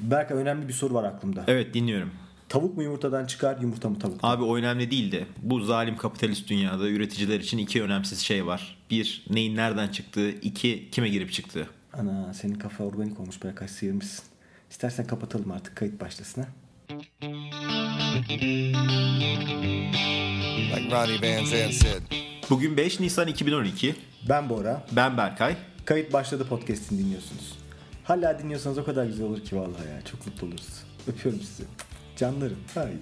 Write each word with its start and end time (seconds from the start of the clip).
Berkay 0.00 0.36
önemli 0.36 0.68
bir 0.68 0.72
soru 0.72 0.94
var 0.94 1.04
aklımda. 1.04 1.44
Evet 1.48 1.74
dinliyorum. 1.74 2.10
Tavuk 2.48 2.76
mu 2.76 2.82
yumurtadan 2.82 3.26
çıkar, 3.26 3.58
yumurta 3.60 3.88
mı 3.88 3.98
tavuktan? 3.98 4.30
Abi 4.30 4.42
o 4.44 4.56
önemli 4.56 4.90
değil 4.90 5.12
de 5.12 5.24
bu 5.42 5.60
zalim 5.60 5.96
kapitalist 5.96 6.48
dünyada 6.50 6.88
üreticiler 6.88 7.40
için 7.40 7.58
iki 7.58 7.82
önemsiz 7.82 8.18
şey 8.18 8.46
var. 8.46 8.78
Bir, 8.90 9.24
neyin 9.30 9.56
nereden 9.56 9.88
çıktığı. 9.88 10.30
iki 10.30 10.88
kime 10.90 11.08
girip 11.08 11.32
çıktığı. 11.32 11.66
Ana 11.92 12.34
senin 12.34 12.54
kafa 12.54 12.84
organik 12.84 13.20
olmuş 13.20 13.44
Berkay 13.44 13.68
sıyırmışsın. 13.68 14.24
İstersen 14.70 15.06
kapatalım 15.06 15.50
artık 15.50 15.76
kayıt 15.76 16.00
başlasın 16.00 16.42
ha. 16.42 16.48
Like 20.72 20.90
Ronnie 20.90 21.38
Van 21.38 21.44
Zant 21.44 21.74
said. 21.74 22.02
Bugün 22.50 22.76
5 22.76 23.00
Nisan 23.00 23.28
2012. 23.28 23.94
Ben 24.28 24.48
Bora. 24.48 24.86
Ben 24.92 25.16
Berkay. 25.16 25.56
Kayıt 25.84 26.12
başladı 26.12 26.46
podcast'ini 26.48 26.98
dinliyorsunuz. 26.98 27.65
Hala 28.06 28.38
dinliyorsanız 28.38 28.78
o 28.78 28.84
kadar 28.84 29.04
güzel 29.06 29.26
olur 29.26 29.40
ki 29.44 29.56
vallahi 29.56 29.88
ya. 29.94 30.02
Çok 30.04 30.26
mutlu 30.26 30.46
oluruz. 30.46 30.82
Öpüyorum 31.08 31.40
sizi. 31.40 31.62
Canlarım. 32.16 32.58
Hay. 32.74 32.92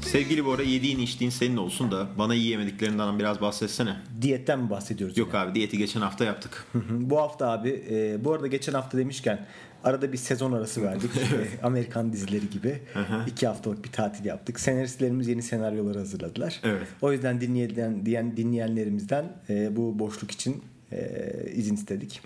Sevgili 0.00 0.44
Bora 0.44 0.62
yediğin 0.62 0.98
içtiğin 0.98 1.30
senin 1.30 1.56
olsun 1.56 1.90
da 1.90 2.06
bana 2.18 2.34
yiyemediklerinden 2.34 3.18
biraz 3.18 3.40
bahsetsene. 3.40 3.96
Diyetten 4.20 4.58
mi 4.58 4.70
bahsediyoruz? 4.70 5.18
Yok 5.18 5.34
abi 5.34 5.54
diyeti 5.54 5.78
geçen 5.78 6.00
hafta 6.00 6.24
yaptık. 6.24 6.66
Bu 6.90 7.18
hafta 7.18 7.50
abi 7.50 7.84
e, 7.90 8.24
bu 8.24 8.32
arada 8.32 8.46
geçen 8.46 8.72
hafta 8.72 8.98
demişken 8.98 9.46
arada 9.84 10.12
bir 10.12 10.18
sezon 10.18 10.52
arası 10.52 10.82
verdik. 10.82 11.10
E, 11.20 11.66
Amerikan 11.66 12.12
dizileri 12.12 12.50
gibi. 12.50 12.82
iki 13.26 13.46
haftalık 13.46 13.84
bir 13.84 13.92
tatil 13.92 14.24
yaptık. 14.24 14.60
Senaristlerimiz 14.60 15.28
yeni 15.28 15.42
senaryoları 15.42 15.98
hazırladılar. 15.98 16.60
Evet. 16.64 16.86
O 17.02 17.12
yüzden 17.12 17.40
dinleyen, 17.40 18.06
diyen, 18.06 18.36
dinleyenlerimizden 18.36 19.24
e, 19.50 19.76
bu 19.76 19.98
boşluk 19.98 20.30
için 20.30 20.62
e, 20.92 21.30
izin 21.54 21.74
istedik. 21.74 22.22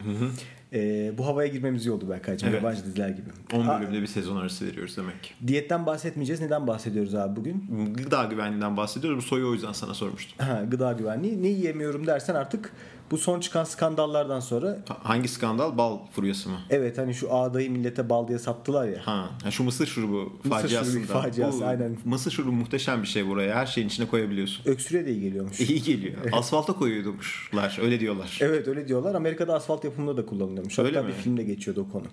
E, 0.73 1.12
bu 1.19 1.27
havaya 1.27 1.48
girmemiz 1.48 1.87
iyi 1.87 1.91
oldu 1.91 2.09
Berkay'cığım. 2.11 2.48
Evet. 2.48 2.62
Yabancı 2.62 2.85
diziler 2.85 3.09
gibi. 3.09 3.29
10 3.52 3.66
Aa, 3.66 3.80
bölümde 3.80 4.02
bir 4.02 4.07
sezon 4.07 4.37
arası 4.37 4.66
veriyoruz 4.66 4.96
demek 4.96 5.23
ki. 5.23 5.30
diyetten 5.46 5.87
bahsetmeyeceğiz. 5.87 6.41
Neden 6.41 6.66
bahsediyoruz 6.66 7.15
abi 7.15 7.37
bugün? 7.37 7.65
Gıda 7.95 8.24
güvenliğinden 8.24 8.77
bahsediyoruz. 8.77 9.18
Bu 9.18 9.23
soruyu 9.23 9.49
o 9.49 9.52
yüzden 9.52 9.73
sana 9.73 9.95
sormuştum. 9.95 10.46
Ha, 10.46 10.63
gıda 10.71 10.93
güvenliği. 10.93 11.43
Ne 11.43 11.49
yiyemiyorum 11.49 12.07
dersen 12.07 12.35
artık 12.35 12.73
bu 13.13 13.18
son 13.18 13.41
çıkan 13.41 13.65
skandallardan 13.65 14.41
sonra 14.41 14.79
Ha- 14.88 14.99
Hangi 15.02 15.29
skandal? 15.29 15.79
Bal 15.79 15.99
furyası 16.13 16.49
mı? 16.49 16.59
evet 16.71 16.99
hani 16.99 17.15
şu 17.15 17.35
ağdayı 17.35 17.71
millete 17.71 18.10
bal 18.10 18.29
diye 18.29 18.38
sattılar 18.38 18.88
ya. 18.88 19.07
Ha, 19.07 19.30
şu 19.51 19.65
mısır 19.65 19.87
şurubu 19.87 20.32
Mısır 20.45 20.51
faciasında. 20.51 20.93
şurubu 21.07 21.13
faciası, 21.13 21.60
Bu 21.60 21.65
aynen. 21.65 21.96
Mısır 22.05 22.30
şurubu 22.30 22.52
muhteşem 22.52 23.02
bir 23.02 23.09
şey 23.09 23.29
buraya. 23.29 23.55
Her 23.57 23.66
şeyin 23.66 23.88
içine 23.88 24.07
koyabiliyorsun. 24.07 24.71
Öksüre 24.71 25.07
de 25.07 25.13
iyi 25.13 25.21
geliyormuş. 25.21 25.60
İyi 25.60 25.83
geliyor. 25.83 26.15
Asfalta 26.33 26.73
koyuyormuşlar. 26.73 27.79
Öyle 27.83 28.01
diyorlar. 28.01 28.38
Evet 28.43 28.68
öyle 28.68 28.88
diyorlar. 28.88 29.15
Amerika'da 29.15 29.55
asfalt 29.55 29.85
yapımında 29.85 30.16
da 30.16 30.27
kullanılıyormuş. 30.27 30.79
Öyle 30.79 30.96
Hatta 30.96 31.02
mi? 31.09 31.09
bir 31.09 31.23
filmde 31.23 31.43
geçiyordu 31.43 31.87
o 31.88 31.93
konu. 31.93 32.05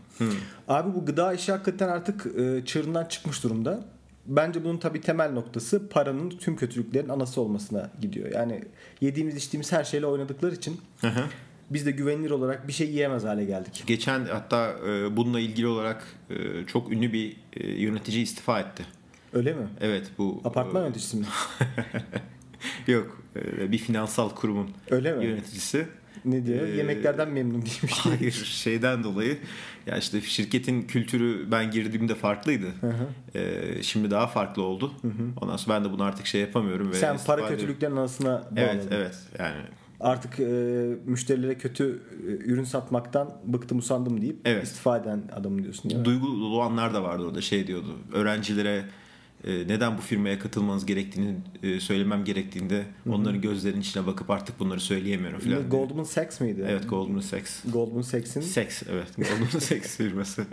Abi 0.67 0.95
bu 0.95 1.05
gıda 1.05 1.33
işi 1.33 1.52
hakikaten 1.52 1.88
artık 1.89 2.25
e, 2.39 2.66
çığırından 2.66 3.05
çıkmış 3.05 3.44
durumda. 3.44 3.86
Bence 4.30 4.63
bunun 4.63 4.77
tabii 4.77 5.02
temel 5.02 5.31
noktası 5.31 5.89
paranın 5.89 6.30
tüm 6.30 6.55
kötülüklerin 6.55 7.09
anası 7.09 7.41
olmasına 7.41 7.89
gidiyor. 8.02 8.31
Yani 8.31 8.63
yediğimiz 9.02 9.36
içtiğimiz 9.36 9.71
her 9.71 9.83
şeyle 9.83 10.05
oynadıkları 10.05 10.55
için 10.55 10.81
Hı 11.02 11.08
hı. 11.08 11.23
biz 11.69 11.86
de 11.86 11.91
güvenilir 11.91 12.31
olarak 12.31 12.67
bir 12.67 12.73
şey 12.73 12.88
yiyemez 12.89 13.23
hale 13.23 13.45
geldik. 13.45 13.83
Geçen 13.88 14.25
hatta 14.25 14.71
e, 14.88 15.17
bununla 15.17 15.39
ilgili 15.39 15.67
olarak 15.67 16.03
e, 16.30 16.66
çok 16.66 16.91
ünlü 16.91 17.13
bir 17.13 17.36
e, 17.53 17.67
yönetici 17.81 18.23
istifa 18.23 18.59
etti. 18.59 18.86
Öyle 19.33 19.53
mi? 19.53 19.67
Evet 19.81 20.11
bu 20.17 20.41
Apartman 20.43 20.81
yöneticisi 20.81 21.17
mi? 21.17 21.25
e, 22.88 22.91
yok 22.91 23.21
e, 23.36 23.71
bir 23.71 23.77
finansal 23.77 24.30
kurumun 24.30 24.69
Öyle 24.91 25.14
mi? 25.14 25.25
yöneticisi. 25.25 25.88
Ne 26.25 26.45
diyor? 26.45 26.67
Ee, 26.67 26.78
Yemeklerden 26.78 27.30
memnun 27.30 27.62
değilmiş. 27.62 27.94
Hayır 28.00 28.31
şeyden 28.45 29.03
dolayı 29.03 29.38
ya 29.88 29.98
işte 29.98 30.22
şirketin 30.22 30.81
kültürü 30.81 31.52
ben 31.52 31.72
girdiğimde 31.72 32.16
farklıydı. 32.16 32.67
E, 33.36 33.61
şimdi 33.84 34.11
daha 34.11 34.28
farklı 34.28 34.64
oldu. 34.64 34.92
Ondan 35.42 35.58
sonra 35.58 35.76
ben 35.78 35.86
de 35.86 35.92
bunu 35.92 36.04
artık 36.04 36.26
şey 36.26 36.42
yapamıyorum 36.42 36.89
ve 36.89 36.93
Sen 36.93 37.17
para 37.26 37.48
kötülüklerin 37.48 37.95
anasına 37.95 38.30
bağladın. 38.32 38.55
Evet 38.58 38.83
evet 38.92 39.16
yani 39.39 39.55
Artık 39.99 40.39
e, 40.39 40.43
müşterilere 41.05 41.58
kötü 41.58 42.02
e, 42.27 42.32
ürün 42.52 42.64
satmaktan 42.64 43.33
bıktım 43.45 43.77
usandım 43.77 44.22
deyip 44.22 44.38
Evet. 44.45 44.64
istifa 44.64 44.98
eden 44.98 45.22
adam 45.36 45.64
diyorsun. 45.64 45.89
değil 45.89 45.99
mi? 45.99 46.05
duygu 46.05 46.27
dolu 46.27 46.61
anlar 46.61 46.93
da 46.93 47.04
vardı 47.04 47.23
orada 47.26 47.42
şey 47.42 47.67
diyordu. 47.67 47.95
Öğrencilere 48.14 48.86
neden 49.44 49.98
bu 49.98 50.02
firmaya 50.02 50.39
katılmanız 50.39 50.86
gerektiğini 50.86 51.36
e, 51.64 51.80
söylemem 51.80 52.26
gerektiğinde 52.26 52.86
onların 53.10 53.42
gözlerinin 53.42 53.82
içine 53.82 54.08
bakıp 54.08 54.30
artık 54.30 54.60
bunları 54.60 54.80
söyleyemiyorum 54.80 55.39
falan. 55.39 55.70
Goldman 55.70 56.04
Sachs 56.04 56.42
mıydı? 56.42 56.66
Evet 56.70 56.89
Goldman 56.89 57.20
Sachs. 57.20 57.64
Goldman 57.72 58.02
Sachs'in 58.02 58.42
Seks 58.42 58.83
evet. 58.89 59.08
Goldman 59.17 59.45
Sachs 59.60 59.98
firması. 59.98 60.45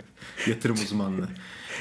Yatırım 0.47 0.75
uzmanlığı. 0.75 1.27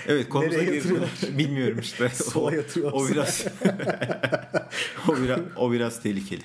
Evet 0.06 0.28
konumuza 0.28 0.62
girdiler. 0.62 1.08
Bilmiyorum 1.38 1.78
işte. 1.78 2.08
Sola 2.14 2.44
o, 2.44 2.50
yatırıyorlar. 2.50 3.00
o 3.00 3.08
biraz 3.08 3.46
o 5.08 5.16
biraz 5.16 5.40
o 5.56 5.72
biraz 5.72 6.02
tehlikeli. 6.02 6.42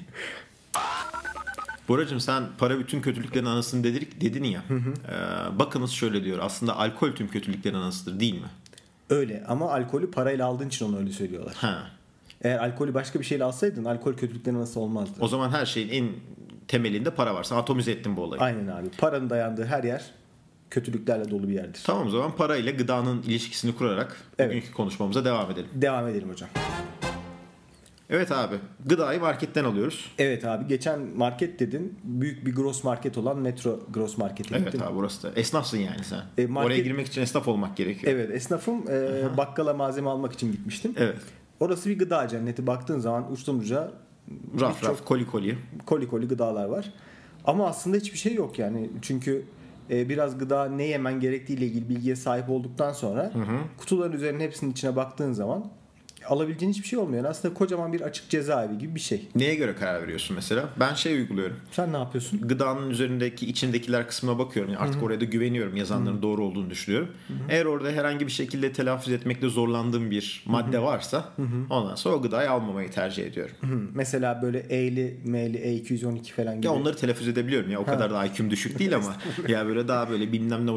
Boracığım 1.88 2.20
sen 2.20 2.44
para 2.58 2.80
bütün 2.80 3.02
kötülüklerin 3.02 3.46
anasını 3.46 3.84
dedik, 3.84 4.22
dedin 4.22 4.44
ya. 4.44 4.64
Ee, 4.70 5.60
bakınız 5.60 5.92
şöyle 5.92 6.24
diyor. 6.24 6.40
Aslında 6.42 6.78
alkol 6.78 7.12
tüm 7.12 7.28
kötülüklerin 7.28 7.76
anasıdır 7.76 8.20
değil 8.20 8.36
mi? 8.36 8.48
Öyle 9.12 9.44
ama 9.48 9.72
alkolü 9.72 10.12
parayla 10.12 10.46
aldığın 10.48 10.68
için 10.68 10.86
onu 10.86 10.98
öyle 10.98 11.12
söylüyorlar. 11.12 11.54
Ha. 11.56 11.84
Eğer 12.42 12.58
alkolü 12.60 12.94
başka 12.94 13.20
bir 13.20 13.26
şeyle 13.26 13.44
alsaydın 13.44 13.86
alkol 13.86 14.14
kötülüklerin 14.14 14.60
nasıl 14.60 14.82
olmazdı? 14.82 15.14
O 15.20 15.28
zaman 15.28 15.50
her 15.50 15.66
şeyin 15.66 15.90
en 15.90 16.10
temelinde 16.68 17.10
para 17.12 17.36
var. 17.36 17.44
Sen 17.44 17.56
atomize 17.56 17.92
ettin 17.92 18.18
bu 18.18 18.22
olayı. 18.22 18.42
Aynen 18.42 18.68
abi. 18.68 18.90
Paranın 18.98 19.30
dayandığı 19.30 19.66
her 19.66 19.84
yer 19.84 20.06
kötülüklerle 20.70 21.32
dolu 21.32 21.48
bir 21.48 21.54
yerdir. 21.54 21.82
Tamam 21.86 22.08
o 22.08 22.10
zaman 22.10 22.36
para 22.36 22.58
ile 22.58 22.72
gıdanın 22.72 23.22
ilişkisini 23.22 23.76
kurarak 23.76 24.18
Evet. 24.40 24.50
bugünkü 24.50 24.72
konuşmamıza 24.74 25.26
devam 25.26 25.52
edelim. 25.52 25.70
Devam 25.74 26.08
edelim 26.08 26.30
hocam. 26.30 26.50
Evet 28.12 28.32
abi. 28.32 28.56
Gıdayı 28.86 29.20
marketten 29.20 29.64
alıyoruz. 29.64 30.12
Evet 30.18 30.46
abi 30.46 30.68
geçen 30.68 31.00
market 31.18 31.60
dedin. 31.60 32.00
Büyük 32.04 32.46
bir 32.46 32.56
gross 32.56 32.84
market 32.84 33.18
olan 33.18 33.38
Metro 33.38 33.80
Gross 33.94 34.18
Market'e 34.18 34.56
Evet 34.56 34.66
gittim. 34.66 34.82
abi 34.88 34.96
burası 34.96 35.24
da. 35.24 35.40
Esnafsın 35.40 35.78
yani 35.78 36.04
sen. 36.04 36.22
E, 36.38 36.46
market- 36.48 36.66
Oraya 36.68 36.80
girmek 36.80 37.08
için 37.08 37.22
esnaf 37.22 37.48
olmak 37.48 37.78
gerekiyor. 37.78 38.14
Evet 38.14 38.32
esnafım 38.32 38.84
e, 38.92 39.38
bakkala 39.38 39.74
malzeme 39.74 40.10
almak 40.10 40.34
için 40.34 40.52
gitmiştim. 40.52 40.94
Evet. 40.98 41.18
Orası 41.60 41.90
bir 41.90 42.00
gıda 42.00 42.28
cenneti. 42.28 42.68
Baktığın 42.68 43.00
zaman 43.00 43.32
uçtan 43.32 43.56
uca 43.60 43.92
Raf 44.60 44.84
raf 44.84 45.06
koli 45.06 45.28
koli. 45.28 45.58
koli 45.86 46.08
koli 46.08 46.28
gıdalar 46.28 46.66
var. 46.66 46.94
Ama 47.46 47.68
aslında 47.68 47.98
hiçbir 47.98 48.18
şey 48.18 48.34
yok 48.34 48.60
yani. 48.60 48.90
Çünkü 49.02 49.44
e, 49.90 50.10
biraz 50.10 50.38
gıda 50.38 50.66
ne 50.66 50.84
yemen 50.84 51.20
gerektiğiyle 51.20 51.66
ilgili 51.66 51.90
bilgiye 51.90 52.16
sahip 52.16 52.50
olduktan 52.50 52.94
sonra 52.94 53.32
kutuların 53.78 54.12
üzerinin 54.14 54.40
hepsinin 54.40 54.72
içine 54.72 54.96
baktığın 54.96 55.32
zaman 55.34 55.66
alabileceğin 56.32 56.74
hiçbir 56.74 56.88
şey 56.88 57.00
olmuyor. 57.00 57.26
Aslında 57.26 57.54
kocaman 57.54 57.94
bir 57.94 58.02
açık 58.02 58.30
cezaevi 58.30 58.78
gibi 58.78 58.96
bir 58.96 59.00
şey. 59.00 59.28
Neye 59.36 59.56
göre 59.56 59.76
karar 59.76 60.04
veriyorsun 60.04 60.36
mesela? 60.36 60.70
Ben 60.80 60.94
şey 60.94 61.16
uyguluyorum. 61.16 61.56
Sen 61.72 61.94
ne 61.94 61.98
yapıyorsun? 61.98 62.42
Gıdanın 62.42 62.90
üzerindeki 62.90 63.46
içindekiler 63.46 64.08
kısmına 64.08 64.40
bakıyorum. 64.40 64.74
Yani 64.74 64.82
artık 64.84 65.04
oraya 65.04 65.22
da 65.22 65.26
güveniyorum. 65.26 65.76
Yazanların 65.76 66.22
doğru 66.22 66.46
olduğunu 66.46 66.70
düşünüyorum. 66.70 67.10
Eğer 67.50 67.66
orada 67.66 67.90
herhangi 67.92 68.28
bir 68.28 68.32
şekilde 68.32 68.74
telaffuz 68.74 69.14
etmekte 69.14 69.50
zorlandığım 69.50 70.12
bir 70.12 70.44
madde 70.46 70.82
varsa 70.82 71.26
ondan 71.70 71.96
sonra 71.96 72.16
o 72.16 72.22
gıdayı 72.22 72.52
almamayı 72.52 72.92
tercih 72.92 73.26
ediyorum. 73.26 73.56
Hı, 73.62 73.82
Mesela 73.94 74.42
böyle 74.42 74.60
E'li, 74.60 75.20
M'li, 75.26 75.58
E212 75.58 76.32
falan 76.32 76.56
gibi. 76.56 76.66
Ya 76.66 76.74
onları 76.74 76.98
telaffuz 76.98 77.28
edebiliyorum 77.28 77.72
ya. 77.72 77.80
O 77.80 77.86
kadar 77.86 78.12
da 78.12 78.26
IQ'm 78.26 78.50
düşük 78.52 78.80
değil 78.80 78.96
ama 78.96 79.16
ya 79.48 79.68
böyle 79.68 79.88
daha 79.88 80.10
böyle 80.10 80.32
bilmem 80.32 80.66
ne 80.66 80.72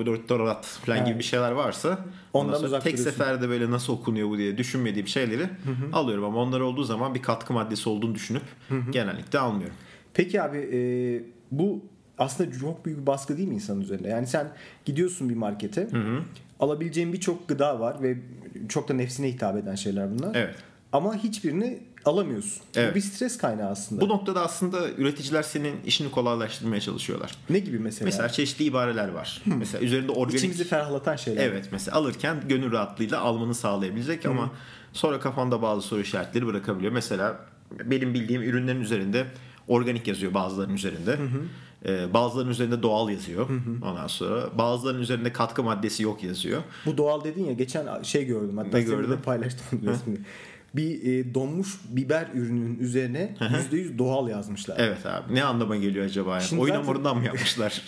falan 0.62 1.04
gibi 1.04 1.18
bir 1.18 1.24
şeyler 1.24 1.52
varsa 1.52 1.98
Ondan 2.32 2.54
ondan 2.54 2.68
sonra 2.68 2.80
tek 2.80 2.98
seferde 2.98 3.48
böyle 3.48 3.70
nasıl 3.70 3.92
okunuyor 3.92 4.28
bu 4.28 4.38
diye 4.38 4.58
düşünmediğim 4.58 5.08
şeyleri 5.08 5.43
alıyorum 5.92 6.24
ama 6.24 6.38
onlar 6.38 6.60
olduğu 6.60 6.84
zaman 6.84 7.14
bir 7.14 7.22
katkı 7.22 7.52
maddesi 7.52 7.88
olduğunu 7.88 8.14
düşünüp 8.14 8.42
genellikle 8.90 9.38
almıyorum. 9.38 9.76
Peki 10.14 10.42
abi 10.42 10.58
e, 10.58 10.78
bu 11.50 11.82
aslında 12.18 12.58
çok 12.58 12.86
büyük 12.86 13.00
bir 13.00 13.06
baskı 13.06 13.36
değil 13.36 13.48
mi 13.48 13.54
insanın 13.54 13.80
üzerinde? 13.80 14.08
Yani 14.08 14.26
sen 14.26 14.52
gidiyorsun 14.84 15.28
bir 15.28 15.34
markete 15.34 15.88
alabileceğin 16.60 17.12
birçok 17.12 17.48
gıda 17.48 17.80
var 17.80 18.02
ve 18.02 18.16
çok 18.68 18.88
da 18.88 18.94
nefsine 18.94 19.28
hitap 19.28 19.56
eden 19.56 19.74
şeyler 19.74 20.10
bunlar. 20.10 20.34
Evet. 20.34 20.54
Ama 20.92 21.16
hiçbirini 21.16 21.82
alamıyorsun. 22.04 22.62
Evet. 22.76 22.90
Bu 22.90 22.94
bir 22.94 23.00
stres 23.00 23.38
kaynağı 23.38 23.70
aslında. 23.70 24.00
Bu 24.00 24.08
noktada 24.08 24.42
aslında 24.42 24.90
üreticiler 24.90 25.42
senin 25.42 25.74
işini 25.86 26.10
kolaylaştırmaya 26.10 26.80
çalışıyorlar. 26.80 27.36
ne 27.50 27.58
gibi 27.58 27.78
mesela? 27.78 28.04
Mesela 28.04 28.28
çeşitli 28.28 28.64
ibareler 28.64 29.08
var. 29.08 29.42
Mesela 29.46 29.84
üzerinde 29.84 30.12
organik 30.12 30.38
İçimizi 30.38 30.64
ferahlatan 30.64 31.16
şeyler. 31.16 31.44
Evet 31.46 31.68
mesela 31.72 31.96
alırken 31.96 32.36
gönül 32.48 32.72
rahatlığıyla 32.72 33.20
almanı 33.20 33.54
sağlayabilecek 33.54 34.26
ama 34.26 34.50
sonra 34.94 35.20
kafanda 35.20 35.62
bazı 35.62 35.82
soru 35.82 36.00
işaretleri 36.00 36.46
bırakabiliyor. 36.46 36.92
Mesela 36.92 37.36
benim 37.84 38.14
bildiğim 38.14 38.42
ürünlerin 38.42 38.80
üzerinde 38.80 39.24
organik 39.68 40.08
yazıyor 40.08 40.34
bazılarının 40.34 40.74
üzerinde. 40.74 41.18
Ee, 41.86 42.14
bazılarının 42.14 42.50
üzerinde 42.50 42.82
doğal 42.82 43.10
yazıyor. 43.10 43.48
Ondan 43.82 44.06
sonra 44.06 44.58
bazılarının 44.58 45.00
üzerinde 45.02 45.32
katkı 45.32 45.62
maddesi 45.62 46.02
yok 46.02 46.22
yazıyor. 46.24 46.62
Bu 46.86 46.96
doğal 46.96 47.24
dedin 47.24 47.44
ya 47.44 47.52
geçen 47.52 48.02
şey 48.02 48.24
gördüm 48.26 48.56
hatta 48.58 48.78
de 48.78 49.16
paylaştım 49.24 49.80
resmini. 49.86 50.18
bir 50.74 51.02
e, 51.12 51.34
donmuş 51.34 51.68
biber 51.88 52.26
ürünün 52.34 52.78
üzerine 52.78 53.36
%100 53.72 53.98
doğal 53.98 54.28
yazmışlar. 54.28 54.76
Evet 54.78 55.06
abi. 55.06 55.34
Ne 55.34 55.44
anlama 55.44 55.76
geliyor 55.76 56.04
acaba? 56.04 56.30
Yani? 56.30 56.42
Şimdi 56.42 56.62
Oyun 56.62 56.72
zaten- 56.74 56.84
hamurundan 56.86 57.16
mı 57.18 57.24
yapmışlar? 57.26 57.82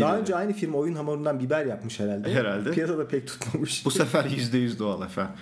Daha 0.00 0.18
önce 0.18 0.36
aynı 0.36 0.52
firma 0.52 0.78
oyun 0.78 0.94
hamurundan 0.94 1.40
biber 1.40 1.66
yapmış 1.66 2.00
herhalde. 2.00 2.34
Herhalde. 2.34 2.70
Piyasada 2.70 3.08
pek 3.08 3.26
tutmamış. 3.26 3.84
Bu 3.84 3.90
sefer 3.90 4.24
%100 4.24 4.78
doğal 4.78 5.02
efendim. 5.02 5.32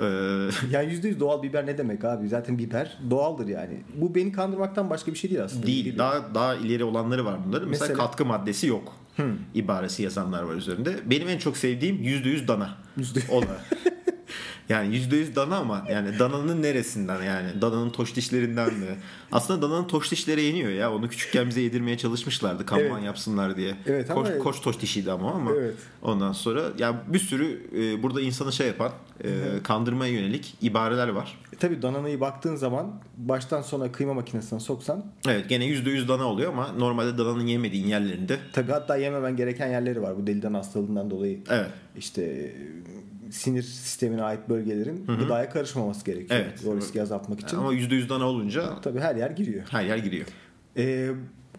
Ee, 0.00 0.02
yani 0.70 0.92
%100 0.92 1.20
doğal 1.20 1.42
biber 1.42 1.66
ne 1.66 1.78
demek 1.78 2.04
abi? 2.04 2.28
Zaten 2.28 2.58
biber 2.58 2.98
doğaldır 3.10 3.46
yani. 3.48 3.80
Bu 3.94 4.14
beni 4.14 4.32
kandırmaktan 4.32 4.90
başka 4.90 5.12
bir 5.12 5.16
şey 5.18 5.30
değil 5.30 5.44
aslında. 5.44 5.66
değil. 5.66 5.98
Daha 5.98 6.34
daha 6.34 6.54
ileri 6.54 6.84
olanları 6.84 7.24
var 7.24 7.36
bunların. 7.46 7.68
Mesela, 7.68 7.88
Mesela- 7.88 8.06
katkı 8.06 8.24
maddesi 8.24 8.66
yok. 8.66 8.92
ibaresi 9.54 10.02
yazanlar 10.02 10.42
var 10.42 10.54
üzerinde. 10.54 10.96
Benim 11.06 11.28
en 11.28 11.38
çok 11.38 11.56
sevdiğim 11.56 11.96
%100 12.02 12.48
dana. 12.48 12.70
Yüzde- 12.96 13.32
O 13.32 13.42
da. 13.42 13.46
Yani 14.68 14.96
%100 14.96 15.36
dana 15.36 15.56
ama 15.56 15.84
yani 15.90 16.18
dananın 16.18 16.62
neresinden 16.62 17.22
yani? 17.22 17.60
Dananın 17.62 17.90
toş 17.90 18.16
dişlerinden 18.16 18.74
mi? 18.74 18.86
Aslında 19.32 19.62
dananın 19.62 19.86
toş 19.86 20.10
dişleri 20.10 20.42
yeniyor 20.42 20.70
ya. 20.70 20.92
Onu 20.94 21.08
küçükken 21.08 21.48
bize 21.48 21.60
yedirmeye 21.60 21.98
çalışmışlardı 21.98 22.66
kampanya 22.66 22.94
Evet. 22.94 23.04
yapsınlar 23.04 23.56
diye. 23.56 23.74
Evet 23.86 24.10
ama- 24.10 24.22
koş, 24.22 24.38
koş 24.38 24.60
toş 24.60 24.80
dişiydi 24.80 25.12
ama 25.12 25.30
ama. 25.32 25.50
Evet. 25.52 25.74
Ondan 26.02 26.32
sonra 26.32 26.62
ya 26.78 27.02
bir 27.06 27.18
sürü 27.18 27.60
e, 27.76 28.02
burada 28.02 28.20
insanı 28.20 28.52
şey 28.52 28.66
yapan 28.66 28.92
e, 29.24 29.28
kandırmaya 29.62 30.12
yönelik 30.12 30.54
ibareler 30.62 31.08
var. 31.08 31.38
E, 31.52 31.56
tabii 31.56 31.82
dananayı 31.82 32.20
baktığın 32.20 32.56
zaman 32.56 33.00
baştan 33.16 33.62
sona 33.62 33.92
kıyma 33.92 34.14
makinesine 34.14 34.60
soksan 34.60 35.04
Evet 35.28 35.48
gene 35.48 35.64
%100 35.66 36.08
dana 36.08 36.24
oluyor 36.24 36.52
ama 36.52 36.72
normalde 36.78 37.18
dananın 37.18 37.46
yemediğin 37.46 37.86
yerlerinde 37.86 38.38
tabii 38.52 38.72
hatta 38.72 38.96
yememen 38.96 39.36
gereken 39.36 39.68
yerleri 39.68 40.02
var. 40.02 40.16
Bu 40.16 40.26
deliden 40.26 40.54
hastalığından 40.54 41.10
dolayı 41.10 41.38
evet 41.50 41.70
işte 41.96 42.52
sinir 43.30 43.62
sistemine 43.62 44.22
ait 44.22 44.48
bölgelerin 44.48 45.06
gıdaya 45.06 45.50
karışmaması 45.50 46.04
gerekiyor. 46.04 46.40
Evet. 46.40 46.62
O 46.66 46.76
riski 46.76 47.02
azaltmak 47.02 47.40
için. 47.40 47.56
ama 47.56 47.74
%100 47.74 48.08
dana 48.08 48.24
olunca 48.24 48.80
Tabii 48.80 49.00
her 49.00 49.16
yer 49.16 49.30
giriyor. 49.30 49.64
her 49.70 49.84
yer 49.84 49.96
giriyor. 49.96 50.26
E, 50.76 51.08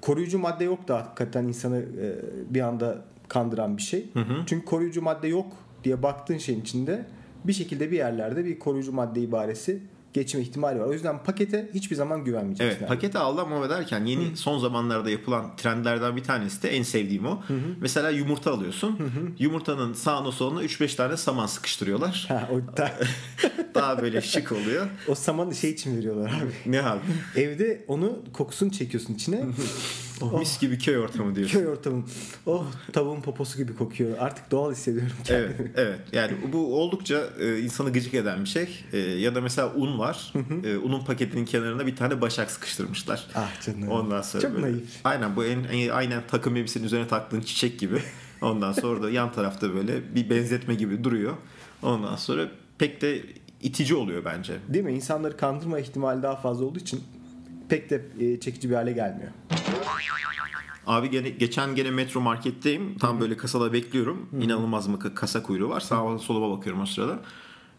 koruyucu 0.02 0.40
madde 0.40 0.64
yok 0.64 0.88
da 0.88 0.98
hakikaten 0.98 1.44
insanı 1.44 1.78
e, 1.78 2.16
bir 2.54 2.62
anda 2.62 3.02
kandıran 3.28 3.78
bir 3.78 3.81
şey. 3.81 4.06
Çünkü 4.46 4.66
koruyucu 4.66 5.02
madde 5.02 5.28
yok 5.28 5.54
diye 5.84 6.04
baktığın 6.04 6.38
şeyin 6.38 6.62
içinde 6.62 7.06
bir 7.46 7.54
şekilde 7.54 7.92
bir 7.92 7.98
yerlerde 7.98 8.46
bir 8.46 8.60
koruyucu 8.60 8.92
madde 8.94 9.22
ibaresi 9.22 9.80
geçme 10.13 10.42
ihtimali 10.42 10.80
var. 10.80 10.86
O 10.86 10.94
yüzden 10.94 11.24
pakete 11.24 11.69
hiçbir 11.74 11.95
zaman 11.95 12.24
güvenmeyeceksin. 12.24 12.77
Evet 12.80 12.88
pakete 12.88 13.19
aldım 13.19 13.54
ama 13.54 13.69
derken 13.69 14.06
yeni 14.06 14.38
son 14.38 14.59
zamanlarda 14.59 15.09
yapılan 15.09 15.56
trendlerden 15.56 16.15
bir 16.15 16.24
tanesi 16.24 16.63
de 16.63 16.69
en 16.69 16.83
sevdiğim 16.83 17.25
o. 17.25 17.44
Mesela 17.81 18.09
yumurta 18.09 18.51
alıyorsun. 18.54 19.00
Yumurtanın 19.39 19.94
sağına 19.94 20.31
soluna 20.31 20.63
3-5 20.63 20.95
tane 20.95 21.18
saman 21.18 21.45
sıkıştırıyorlar. 21.45 22.25
Ha, 22.27 22.50
o, 22.54 22.77
da- 22.77 22.94
Daha 23.75 24.01
böyle 24.01 24.21
şık 24.21 24.51
oluyor. 24.51 24.88
o 25.07 25.15
samanı 25.15 25.56
şey 25.56 25.71
için 25.71 25.98
veriyorlar 25.98 26.30
abi. 26.30 26.71
Ne 26.71 26.81
abi? 26.83 27.00
Evde 27.36 27.86
onu 27.88 28.19
kokusunu 28.33 28.71
çekiyorsun 28.71 29.13
içine. 29.13 29.44
Oh, 30.22 30.40
mis 30.40 30.60
gibi 30.60 30.78
köy 30.80 30.98
ortamı 30.98 31.36
diyorsun. 31.36 31.60
Köy 31.60 31.68
ortamın. 31.68 32.06
Oh 32.46 32.66
tavuğun 32.94 33.22
poposu 33.22 33.58
gibi 33.58 33.75
kokuyor. 33.75 34.18
Artık 34.19 34.52
doğal 34.52 34.72
hissediyorum 34.72 35.12
kendimi. 35.24 35.56
Evet, 35.60 35.72
evet. 35.75 36.00
Yani 36.12 36.31
bu 36.54 36.81
oldukça 36.81 37.24
e, 37.40 37.60
insanı 37.60 37.94
gıcık 37.94 38.14
eden 38.14 38.44
bir 38.44 38.50
şey. 38.50 38.84
E, 38.94 38.98
ya 38.98 39.36
da 39.36 39.42
mesela 39.42 39.74
un 39.75 40.00
var. 40.00 40.34
E, 40.64 40.78
unun 40.78 41.06
paketinin 41.06 41.46
kenarına 41.46 41.88
bir 41.88 41.96
tane 41.96 42.22
başak 42.22 42.52
sıkıştırmışlar. 42.52 43.28
Ah 43.36 43.62
canım. 43.66 43.88
Ondan 43.90 44.22
sonra 44.22 44.42
Çok 44.42 44.56
böyle- 44.56 44.66
naif. 44.66 45.00
Aynen 45.04 45.36
bu 45.36 45.46
en, 45.46 45.64
en- 45.64 45.90
aynen 45.90 46.24
takım 46.28 46.56
elbisenin 46.56 46.86
üzerine 46.86 47.08
taktığın 47.08 47.42
çiçek 47.42 47.80
gibi. 47.80 48.02
Ondan 48.42 48.72
sonra 48.72 49.04
da 49.04 49.10
yan 49.10 49.31
tarafta 49.34 49.74
böyle 49.74 50.16
bir 50.16 50.30
benzetme 50.30 50.75
gibi 50.75 51.04
duruyor. 51.04 51.34
Ondan 51.84 52.16
sonra 52.16 52.48
pek 52.78 53.02
de 53.02 53.22
itici 53.62 53.96
oluyor 53.96 54.25
bence. 54.25 54.54
Değil 54.68 54.86
mi? 54.86 54.94
İnsanları 54.94 55.38
kandırma 55.38 55.80
ihtimali 55.80 56.24
daha 56.24 56.36
fazla 56.36 56.66
olduğu 56.66 56.80
için 56.80 57.04
pek 57.69 57.90
de 57.90 58.06
e, 58.19 58.40
çekici 58.40 58.69
bir 58.69 58.75
hale 58.75 58.92
gelmiyor. 58.92 59.31
Abi 60.88 61.10
gene, 61.10 61.30
geçen 61.30 61.75
gene 61.75 61.92
metro 61.92 62.22
marketteyim. 62.22 62.98
Tam 62.98 63.19
böyle 63.19 63.38
kasada 63.38 63.74
bekliyorum. 63.74 64.30
İnanılmaz 64.42 64.88
mı 64.88 65.00
kasa 65.16 65.44
kuyruğu 65.44 65.69
var. 65.69 65.80
Sağa 65.80 66.18
sola 66.18 66.58
bakıyorum 66.58 66.81
o 66.81 66.86
sırada. 66.86 67.19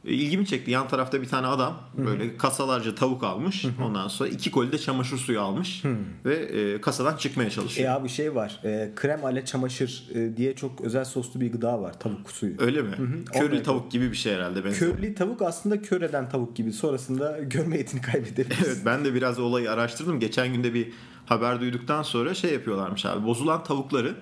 E, 0.05 0.13
İlgimi 0.13 0.47
çekti. 0.47 0.71
Yan 0.71 0.89
tarafta 0.89 1.23
bir 1.23 1.29
tane 1.29 1.47
adam 1.47 1.83
böyle 1.97 2.37
kasalarca 2.37 2.95
tavuk 2.95 3.25
almış. 3.25 3.65
Ondan 3.85 4.09
sonra 4.09 4.29
iki 4.29 4.51
koli 4.51 4.73
de 4.73 4.79
çamaşır 4.79 5.17
suyu 5.19 5.41
almış. 5.41 5.83
Ve 6.25 6.35
e, 6.35 6.81
kasadan 6.81 7.17
çıkmaya 7.17 7.51
çalışıyor. 7.51 7.89
E 7.89 7.93
abi 7.93 8.09
şey 8.09 8.35
var. 8.35 8.61
E, 8.65 8.91
krem 8.97 9.25
ale 9.25 9.45
çamaşır 9.45 10.09
e, 10.15 10.37
diye 10.37 10.55
çok 10.57 10.81
özel 10.81 11.05
soslu 11.05 11.41
bir 11.41 11.53
gıda 11.53 11.81
var. 11.83 12.01
Tavuk 12.01 12.31
suyu. 12.31 12.55
Öyle 12.59 12.83
mi? 12.83 12.95
Onunla 12.99 13.25
Körlü 13.25 13.63
tavuk 13.63 13.91
gibi 13.93 14.11
bir 14.11 14.17
şey 14.17 14.35
herhalde. 14.35 14.65
benziyor. 14.65 14.97
Körlü 14.97 15.15
tavuk 15.15 15.43
aslında 15.43 15.83
kör 15.83 16.03
eden 16.03 16.29
tavuk 16.29 16.57
gibi. 16.57 16.73
Sonrasında 16.73 17.39
görme 17.43 17.77
yetini 17.79 18.01
kaybedebilir. 18.01 18.59
Evet 18.67 18.79
ben 18.85 19.05
de 19.05 19.15
biraz 19.15 19.39
olayı 19.39 19.71
araştırdım. 19.73 20.21
Geçen 20.21 20.53
günde 20.53 20.75
bir 20.75 20.89
haber 21.29 21.61
duyduktan 21.61 22.03
sonra 22.03 22.35
şey 22.35 22.53
yapıyorlarmış 22.53 23.07
abi. 23.07 23.27
Bozulan 23.27 23.65
tavukları 23.65 24.15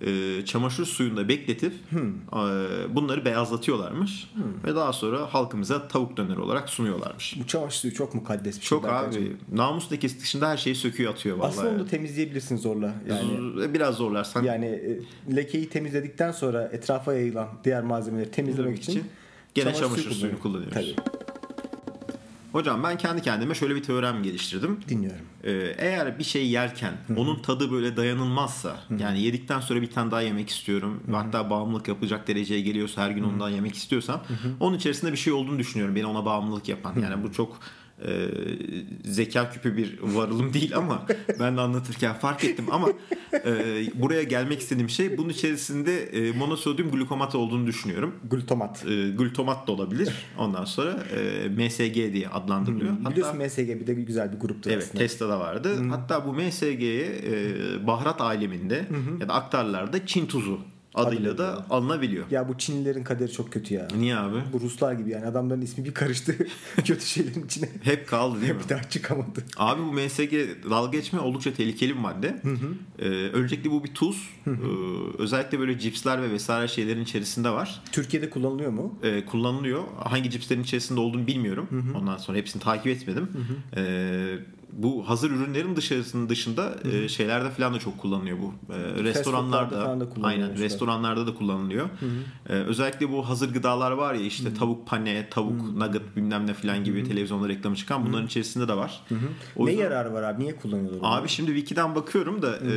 e, 0.00 0.44
çamaşır 0.44 0.84
suyunda 0.86 1.28
bekletip 1.28 1.72
e, 1.92 1.96
bunları 2.96 3.24
beyazlatıyorlarmış. 3.24 4.30
Ve 4.64 4.74
daha 4.74 4.92
sonra 4.92 5.34
halkımıza 5.34 5.88
tavuk 5.88 6.16
döneri 6.16 6.40
olarak 6.40 6.68
sunuyorlarmış. 6.68 7.36
Bu 7.42 7.46
çamaşır 7.46 7.78
suyu 7.80 7.94
çok 7.94 8.14
mukaddes 8.14 8.56
bir 8.56 8.60
şey. 8.64 8.68
Çok 8.68 8.84
abi 8.88 9.36
namus 9.52 9.92
lekesi 9.92 10.20
dışında 10.20 10.48
her 10.48 10.56
şeyi 10.56 10.74
söküyor 10.76 11.12
atıyor 11.12 11.36
vallahi. 11.36 11.48
Aslında 11.48 11.68
onu 11.68 11.76
yani. 11.76 11.86
da 11.86 11.90
temizleyebilirsin 11.90 12.56
zorla. 12.56 12.94
Yani 13.08 13.32
Z- 13.32 13.74
Biraz 13.74 13.94
zorlarsan 13.94 14.42
yani 14.42 14.66
e, 14.66 15.36
lekeyi 15.36 15.68
temizledikten 15.68 16.32
sonra 16.32 16.62
etrafa 16.72 17.14
yayılan 17.14 17.48
diğer 17.64 17.82
malzemeleri 17.82 18.30
temizlemek 18.30 18.78
için, 18.78 19.04
gene 19.54 19.74
çamaşır, 19.74 20.10
suyunu 20.10 20.38
kullanıyoruz. 20.40 20.72
kullanıyoruz. 20.74 20.96
Tabii 21.06 21.27
Hocam 22.52 22.82
ben 22.82 22.98
kendi 22.98 23.22
kendime 23.22 23.54
şöyle 23.54 23.74
bir 23.74 23.82
teorem 23.82 24.22
geliştirdim. 24.22 24.80
dinliyorum. 24.88 25.24
Ee, 25.44 25.50
eğer 25.78 26.18
bir 26.18 26.24
şey 26.24 26.48
yerken 26.48 26.92
onun 27.16 27.42
tadı 27.42 27.72
böyle 27.72 27.96
dayanılmazsa 27.96 28.76
yani 28.98 29.22
yedikten 29.22 29.60
sonra 29.60 29.82
bir 29.82 29.90
tane 29.90 30.10
daha 30.10 30.22
yemek 30.22 30.50
istiyorum 30.50 31.02
hatta 31.12 31.50
bağımlılık 31.50 31.88
yapacak 31.88 32.28
dereceye 32.28 32.60
geliyorsa 32.60 33.02
her 33.02 33.10
gün 33.10 33.22
ondan 33.22 33.50
yemek 33.50 33.74
istiyorsam 33.74 34.22
onun 34.60 34.76
içerisinde 34.76 35.12
bir 35.12 35.16
şey 35.16 35.32
olduğunu 35.32 35.58
düşünüyorum 35.58 35.96
beni 35.96 36.06
ona 36.06 36.24
bağımlılık 36.24 36.68
yapan. 36.68 36.94
Yani 37.02 37.22
bu 37.22 37.32
çok 37.32 37.60
e, 38.06 38.28
zeka 39.04 39.50
küpü 39.50 39.76
bir 39.76 39.98
varılım 40.02 40.52
değil 40.54 40.76
ama 40.76 41.06
ben 41.40 41.56
de 41.56 41.60
anlatırken 41.60 42.14
fark 42.14 42.44
ettim 42.44 42.64
ama 42.70 42.88
e, 43.44 43.52
buraya 43.94 44.22
gelmek 44.22 44.60
istediğim 44.60 44.88
şey 44.90 45.18
bunun 45.18 45.28
içerisinde 45.28 46.02
e, 46.02 46.32
monosodyum 46.32 46.90
glukomat 46.90 47.34
olduğunu 47.34 47.66
düşünüyorum 47.66 48.14
Glutamat. 48.30 48.84
e, 48.86 49.10
glutamat 49.10 49.66
da 49.66 49.72
olabilir 49.72 50.08
ondan 50.38 50.64
sonra 50.64 51.02
e, 51.16 51.48
MSG 51.48 51.94
diye 51.94 52.28
adlandırılıyor 52.28 52.92
Hatta- 52.92 53.10
Biliyorsun 53.10 53.38
MSG 53.38 53.58
bir 53.80 53.86
de 53.86 53.94
güzel 53.94 54.32
bir 54.32 54.38
gruptur 54.38 54.70
Evet 54.70 54.82
aslında. 54.82 54.98
Tesla'da 54.98 55.40
vardı. 55.40 55.76
Hatta 55.90 56.26
bu 56.26 56.32
MSG'ye 56.32 57.06
e, 57.06 57.86
baharat 57.86 58.20
aleminde 58.20 58.86
ya 59.20 59.28
da 59.28 59.34
aktarlarda 59.34 60.06
Çin 60.06 60.26
tuzu 60.26 60.60
adıyla 61.06 61.38
da 61.38 61.66
alınabiliyor. 61.70 62.24
Ya 62.30 62.48
bu 62.48 62.58
Çinlilerin 62.58 63.04
kaderi 63.04 63.32
çok 63.32 63.52
kötü 63.52 63.74
ya. 63.74 63.88
Niye 63.98 64.16
abi? 64.16 64.36
Bu 64.52 64.60
Ruslar 64.60 64.92
gibi 64.92 65.10
yani 65.10 65.26
adamların 65.26 65.60
ismi 65.62 65.84
bir 65.84 65.94
karıştı 65.94 66.36
kötü 66.76 67.06
şeylerin 67.06 67.44
içine. 67.44 67.68
Hep 67.82 68.08
kaldı 68.08 68.40
değil 68.40 68.52
mi? 68.54 68.60
bir 68.64 68.68
daha 68.68 68.82
çıkamadı. 68.82 69.44
Abi 69.56 69.82
bu 69.82 69.92
MSG 69.92 70.32
dalga 70.70 70.96
geçme 70.98 71.20
oldukça 71.20 71.52
tehlikeli 71.54 71.94
bir 71.94 72.00
madde. 72.00 72.42
Ee, 72.98 73.04
öncelikle 73.08 73.70
bu 73.70 73.84
bir 73.84 73.94
tuz. 73.94 74.28
Ee, 74.46 74.50
özellikle 75.18 75.58
böyle 75.58 75.78
cipsler 75.78 76.22
ve 76.22 76.30
vesaire 76.30 76.68
şeylerin 76.68 77.02
içerisinde 77.02 77.50
var. 77.50 77.82
Türkiye'de 77.92 78.30
kullanılıyor 78.30 78.70
mu? 78.70 78.98
Ee, 79.02 79.24
kullanılıyor. 79.24 79.82
Hangi 80.04 80.30
cipslerin 80.30 80.62
içerisinde 80.62 81.00
olduğunu 81.00 81.26
bilmiyorum. 81.26 81.94
Ondan 82.00 82.16
sonra 82.16 82.38
hepsini 82.38 82.62
takip 82.62 82.86
etmedim. 82.86 83.28
Ee, 83.76 84.38
bu 84.72 85.08
hazır 85.08 85.30
ürünlerin 85.30 85.76
dışarısının 85.76 86.28
dışında 86.28 86.76
e, 86.92 87.08
şeylerde 87.08 87.50
falan 87.50 87.74
da 87.74 87.78
çok 87.78 87.98
kullanılıyor 87.98 88.38
bu. 88.38 88.54
Ee, 88.72 89.02
restoranlarda 89.02 89.80
da 89.80 90.06
aynen 90.22 90.58
restoranlarda 90.58 91.26
da 91.26 91.34
kullanılıyor. 91.34 91.88
Ee, 92.48 92.52
özellikle 92.52 93.12
bu 93.12 93.28
hazır 93.28 93.52
gıdalar 93.54 93.90
var 93.90 94.14
ya 94.14 94.20
işte 94.20 94.54
tavuk 94.54 94.86
pane, 94.86 95.28
tavuk 95.30 95.76
nugget 95.76 96.16
bilmem 96.16 96.46
ne 96.46 96.54
falan 96.54 96.84
gibi 96.84 97.04
televizyonda 97.04 97.48
reklamı 97.48 97.76
çıkan 97.76 98.06
bunların 98.06 98.26
içerisinde 98.26 98.68
de 98.68 98.76
var. 98.76 99.00
O 99.56 99.66
ne 99.66 99.70
yüzden- 99.70 99.84
yararı 99.84 100.12
var 100.12 100.22
abi? 100.22 100.42
Niye 100.42 100.56
kullanıyorlar? 100.56 101.00
onu? 101.00 101.06
Abi 101.14 101.28
şimdi 101.28 101.50
Wiki'den 101.50 101.94
bakıyorum 101.94 102.42
da 102.42 102.56
e, 102.58 102.72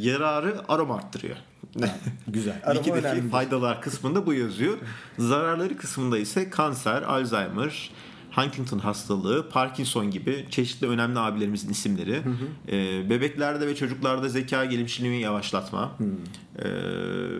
yararı 0.00 0.54
aroma 0.68 0.96
arttırıyor. 0.96 1.36
Güzel. 2.28 2.60
Arama 2.64 2.82
Wiki'deki 2.84 3.28
faydalar 3.28 3.82
kısmında 3.82 4.26
bu 4.26 4.34
yazıyor. 4.34 4.78
Zararları 5.18 5.76
kısmında 5.76 6.18
ise 6.18 6.50
kanser, 6.50 7.02
Alzheimer, 7.02 7.90
Huntington 8.30 8.78
hastalığı, 8.78 9.48
Parkinson 9.48 10.10
gibi 10.10 10.46
çeşitli 10.50 10.86
önemli 10.86 11.18
abilerimizin 11.18 11.70
isimleri. 11.70 12.22
E, 12.68 13.10
bebeklerde 13.10 13.66
ve 13.66 13.74
çocuklarda 13.74 14.28
zeka 14.28 14.64
gelişimini 14.64 15.20
yavaşlatma. 15.20 15.92
E, 16.58 16.68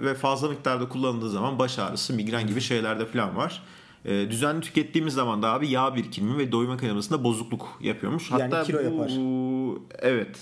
ve 0.03 0.15
fazla 0.15 0.49
miktarda 0.49 0.89
kullanıldığı 0.89 1.31
zaman 1.31 1.59
baş 1.59 1.79
ağrısı, 1.79 2.15
migren 2.15 2.47
gibi 2.47 2.61
şeylerde 2.61 3.07
falan 3.07 3.37
var. 3.37 3.63
E, 4.05 4.31
düzenli 4.31 4.61
tükettiğimiz 4.61 5.15
zaman 5.15 5.43
da 5.43 5.53
abi 5.53 5.69
yağ 5.69 5.97
birikimi 5.97 6.39
ve 6.39 6.53
doyma 6.53 6.77
kanamasında 6.77 7.25
bozukluk 7.25 7.79
yapıyormuş. 7.81 8.31
Yani 8.31 8.43
Hatta 8.43 8.63
kilo 8.63 8.79
bu, 8.79 8.83
yapar. 8.83 9.11
Evet. 9.99 10.39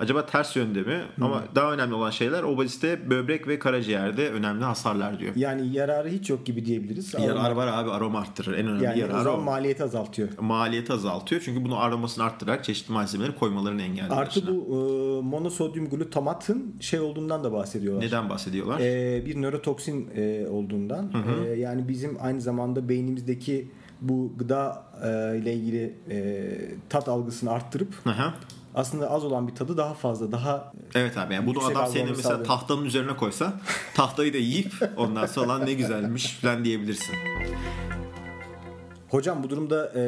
Acaba 0.00 0.26
ters 0.26 0.56
yönde 0.56 0.82
mi? 0.82 1.02
Ama 1.20 1.42
daha 1.54 1.72
önemli 1.72 1.94
olan 1.94 2.10
şeyler 2.10 2.42
obezite, 2.42 3.10
böbrek 3.10 3.48
ve 3.48 3.58
karaciğerde 3.58 4.30
önemli 4.30 4.64
hasarlar 4.64 5.18
diyor. 5.18 5.32
Yani 5.36 5.72
yararı 5.72 6.08
hiç 6.08 6.30
yok 6.30 6.46
gibi 6.46 6.64
diyebiliriz. 6.64 7.14
Yarar 7.14 7.50
var 7.50 7.66
abi 7.66 7.90
aroma 7.90 8.20
arttırır. 8.20 8.58
En 8.58 8.66
önemli 8.66 8.84
yani 8.84 8.98
yararı 8.98 9.32
o. 9.32 9.40
maliyeti 9.40 9.84
azaltıyor. 9.84 10.28
Maliyeti 10.40 10.92
azaltıyor. 10.92 11.42
Çünkü 11.44 11.64
bunu 11.64 11.78
aromasını 11.78 12.24
arttırarak 12.24 12.64
çeşitli 12.64 12.92
malzemeleri 12.92 13.34
koymalarını 13.34 13.82
engelliyor. 13.82 14.16
Artı 14.16 14.40
içine. 14.40 14.56
bu 14.56 15.20
e, 15.20 15.22
monosodyum 15.22 15.88
glutamatın 15.88 16.74
şey 16.80 17.00
olduğundan 17.00 17.44
da 17.44 17.52
bahsediyorlar. 17.52 18.06
Neden 18.06 18.28
bahsediyorlar? 18.28 18.80
E, 18.80 19.22
bir 19.26 19.42
nörotoksin 19.42 20.10
e, 20.16 20.46
olduğundan. 20.48 21.12
E, 21.46 21.50
yani 21.50 21.88
bizim 21.88 22.16
aynı 22.20 22.40
zamanda 22.40 22.88
beynimizdeki 22.88 23.70
bu 24.00 24.32
gıda 24.38 24.84
e, 25.04 25.38
ile 25.38 25.54
ilgili 25.54 25.94
e, 26.10 26.48
tat 26.88 27.08
algısını 27.08 27.50
arttırıp 27.50 27.94
Hı 28.04 28.10
hı. 28.10 28.32
Aslında 28.74 29.10
az 29.10 29.24
olan 29.24 29.48
bir 29.48 29.54
tadı 29.54 29.76
daha 29.76 29.94
fazla, 29.94 30.32
daha 30.32 30.72
Evet 30.94 31.18
abi 31.18 31.34
yani 31.34 31.46
bunu 31.46 31.64
adam 31.64 31.86
senin 31.86 32.08
mesela 32.08 32.22
sağlıyor. 32.22 32.46
tahtanın 32.46 32.84
üzerine 32.84 33.16
koysa 33.16 33.52
tahtayı 33.94 34.32
da 34.32 34.36
yiyip 34.38 34.72
ondan 34.96 35.26
sonra 35.26 35.48
"Lan 35.48 35.66
ne 35.66 35.72
güzelmiş 35.74 36.38
falan 36.38 36.64
diyebilirsin. 36.64 37.14
Hocam 39.08 39.42
bu 39.42 39.50
durumda 39.50 39.92
e, 39.96 40.02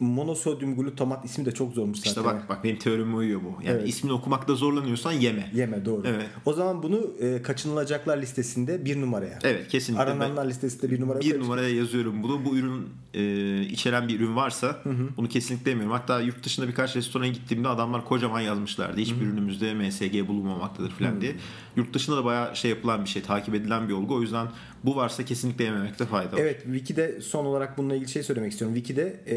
monosodyum 0.00 0.76
glutamat 0.76 1.24
ismi 1.24 1.44
de 1.44 1.52
çok 1.52 1.72
zormuş 1.72 1.98
zaten. 1.98 2.10
İşte 2.10 2.24
bak 2.24 2.48
bak 2.48 2.64
benim 2.64 2.78
teorime 2.78 3.14
uyuyor 3.16 3.40
bu. 3.44 3.62
Yani 3.64 3.76
Evet. 3.78 3.88
ismini 3.88 4.12
okumakta 4.12 4.54
zorlanıyorsan 4.54 5.12
yeme. 5.12 5.50
Yeme 5.54 5.84
doğru. 5.84 6.02
Evet. 6.06 6.26
O 6.44 6.52
zaman 6.52 6.82
bunu 6.82 7.00
e, 7.20 7.42
kaçınılacaklar 7.42 8.18
listesinde 8.22 8.84
bir 8.84 9.00
numaraya. 9.00 9.38
Evet 9.44 9.68
kesinlikle. 9.68 10.06
Ben 10.06 10.10
Arananlar 10.10 10.46
listesinde 10.46 10.90
bir 10.90 11.00
numaraya 11.00 11.20
bir 11.20 11.30
koy- 11.30 11.40
numaraya 11.40 11.68
yazıyorum 11.74 12.22
bunu. 12.22 12.44
Bu 12.44 12.56
ürün 12.56 12.86
e, 13.14 13.62
içeren 13.62 14.08
bir 14.08 14.20
ürün 14.20 14.36
varsa 14.36 14.82
bunu 15.16 15.28
kesinlikle 15.28 15.70
yemiyorum. 15.70 15.96
Hatta 15.96 16.20
yurt 16.20 16.44
dışında 16.44 16.68
birkaç 16.68 16.96
restorana 16.96 17.28
gittiğimde 17.28 17.68
adamlar 17.68 18.04
kocaman 18.04 18.40
yazmışlardı. 18.40 19.00
Hiçbir 19.00 19.26
ürünümüzde 19.26 19.74
MSG 19.74 20.28
bulunmamaktadır 20.28 20.90
falan 20.90 21.20
diye. 21.20 21.34
Yurt 21.76 21.94
dışında 21.94 22.16
da 22.16 22.24
bayağı 22.24 22.56
şey 22.56 22.70
yapılan 22.70 23.04
bir 23.04 23.08
şey, 23.08 23.22
takip 23.22 23.54
edilen 23.54 23.88
bir 23.88 23.92
olgu. 23.94 24.14
O 24.14 24.20
yüzden 24.22 24.46
bu 24.84 24.96
varsa 24.96 25.24
kesinlikle 25.24 25.64
yememekte 25.64 26.06
fayda 26.06 26.32
var. 26.32 26.40
Evet 26.40 26.62
Wiki'de 26.64 27.20
son 27.20 27.44
olarak 27.44 27.78
bununla 27.78 27.94
ilgili 27.94 28.08
şey 28.10 28.22
söylemek 28.22 28.52
istiyorum. 28.52 28.76
Wiki'de 28.76 29.16
e, 29.28 29.36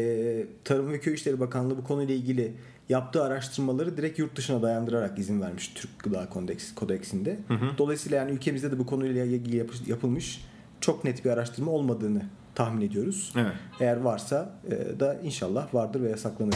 Tarım 0.64 0.92
ve 0.92 1.00
Köy 1.00 1.14
İşleri 1.14 1.40
Bakanlığı 1.40 1.76
bu 1.78 1.84
konuyla 1.84 2.14
ilgili 2.14 2.52
yaptığı 2.88 3.24
araştırmaları 3.24 3.96
direkt 3.96 4.18
yurt 4.18 4.36
dışına 4.36 4.62
dayandırarak 4.62 5.18
izin 5.18 5.40
vermiş 5.40 5.72
Türk 5.74 5.98
Gıda 5.98 6.28
Kodeks, 6.28 6.74
Kodeksinde. 6.74 7.38
Dolayısıyla 7.78 8.18
yani 8.18 8.30
ülkemizde 8.30 8.72
de 8.72 8.78
bu 8.78 8.86
konuyla 8.86 9.24
ilgili 9.24 9.56
yapış- 9.56 9.86
yapılmış 9.88 10.44
çok 10.80 11.04
net 11.04 11.24
bir 11.24 11.30
araştırma 11.30 11.70
olmadığını 11.70 12.22
tahmin 12.54 12.80
ediyoruz. 12.86 13.32
Evet. 13.36 13.52
Eğer 13.80 13.96
varsa 13.96 14.52
e, 14.66 15.00
da 15.00 15.14
inşallah 15.22 15.74
vardır 15.74 16.02
ve 16.02 16.10
yasaklanır. 16.10 16.54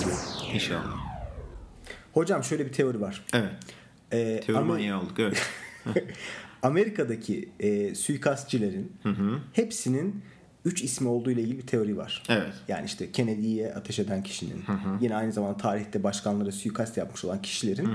İnşallah. 0.55 0.97
Hocam 2.13 2.45
şöyle 2.45 2.67
bir 2.67 2.73
teori 2.73 3.01
var. 3.01 3.25
Evet. 3.35 3.53
E, 4.13 4.41
Teori 4.41 4.59
Amer- 4.59 4.65
manyağı 4.67 5.01
olduk. 5.01 5.19
Evet. 5.19 5.43
Amerika'daki 6.63 7.49
e, 7.61 7.95
suikastçilerin 7.95 8.93
hepsinin 9.53 10.23
3 10.65 10.83
ismi 10.83 11.09
olduğu 11.09 11.31
ile 11.31 11.43
ilgili 11.43 11.59
bir 11.59 11.67
teori 11.67 11.97
var. 11.97 12.23
Evet. 12.29 12.53
Yani 12.69 12.87
işte 12.87 13.13
Kennedy'ye 13.13 13.75
ateş 13.75 13.99
eden 13.99 14.23
kişinin, 14.23 14.65
yine 15.01 15.17
aynı 15.17 15.33
zamanda 15.33 15.57
tarihte 15.57 16.03
başkanlara 16.03 16.53
suikast 16.53 16.97
yapmış 16.97 17.25
olan 17.25 17.43
kişilerin 17.43 17.89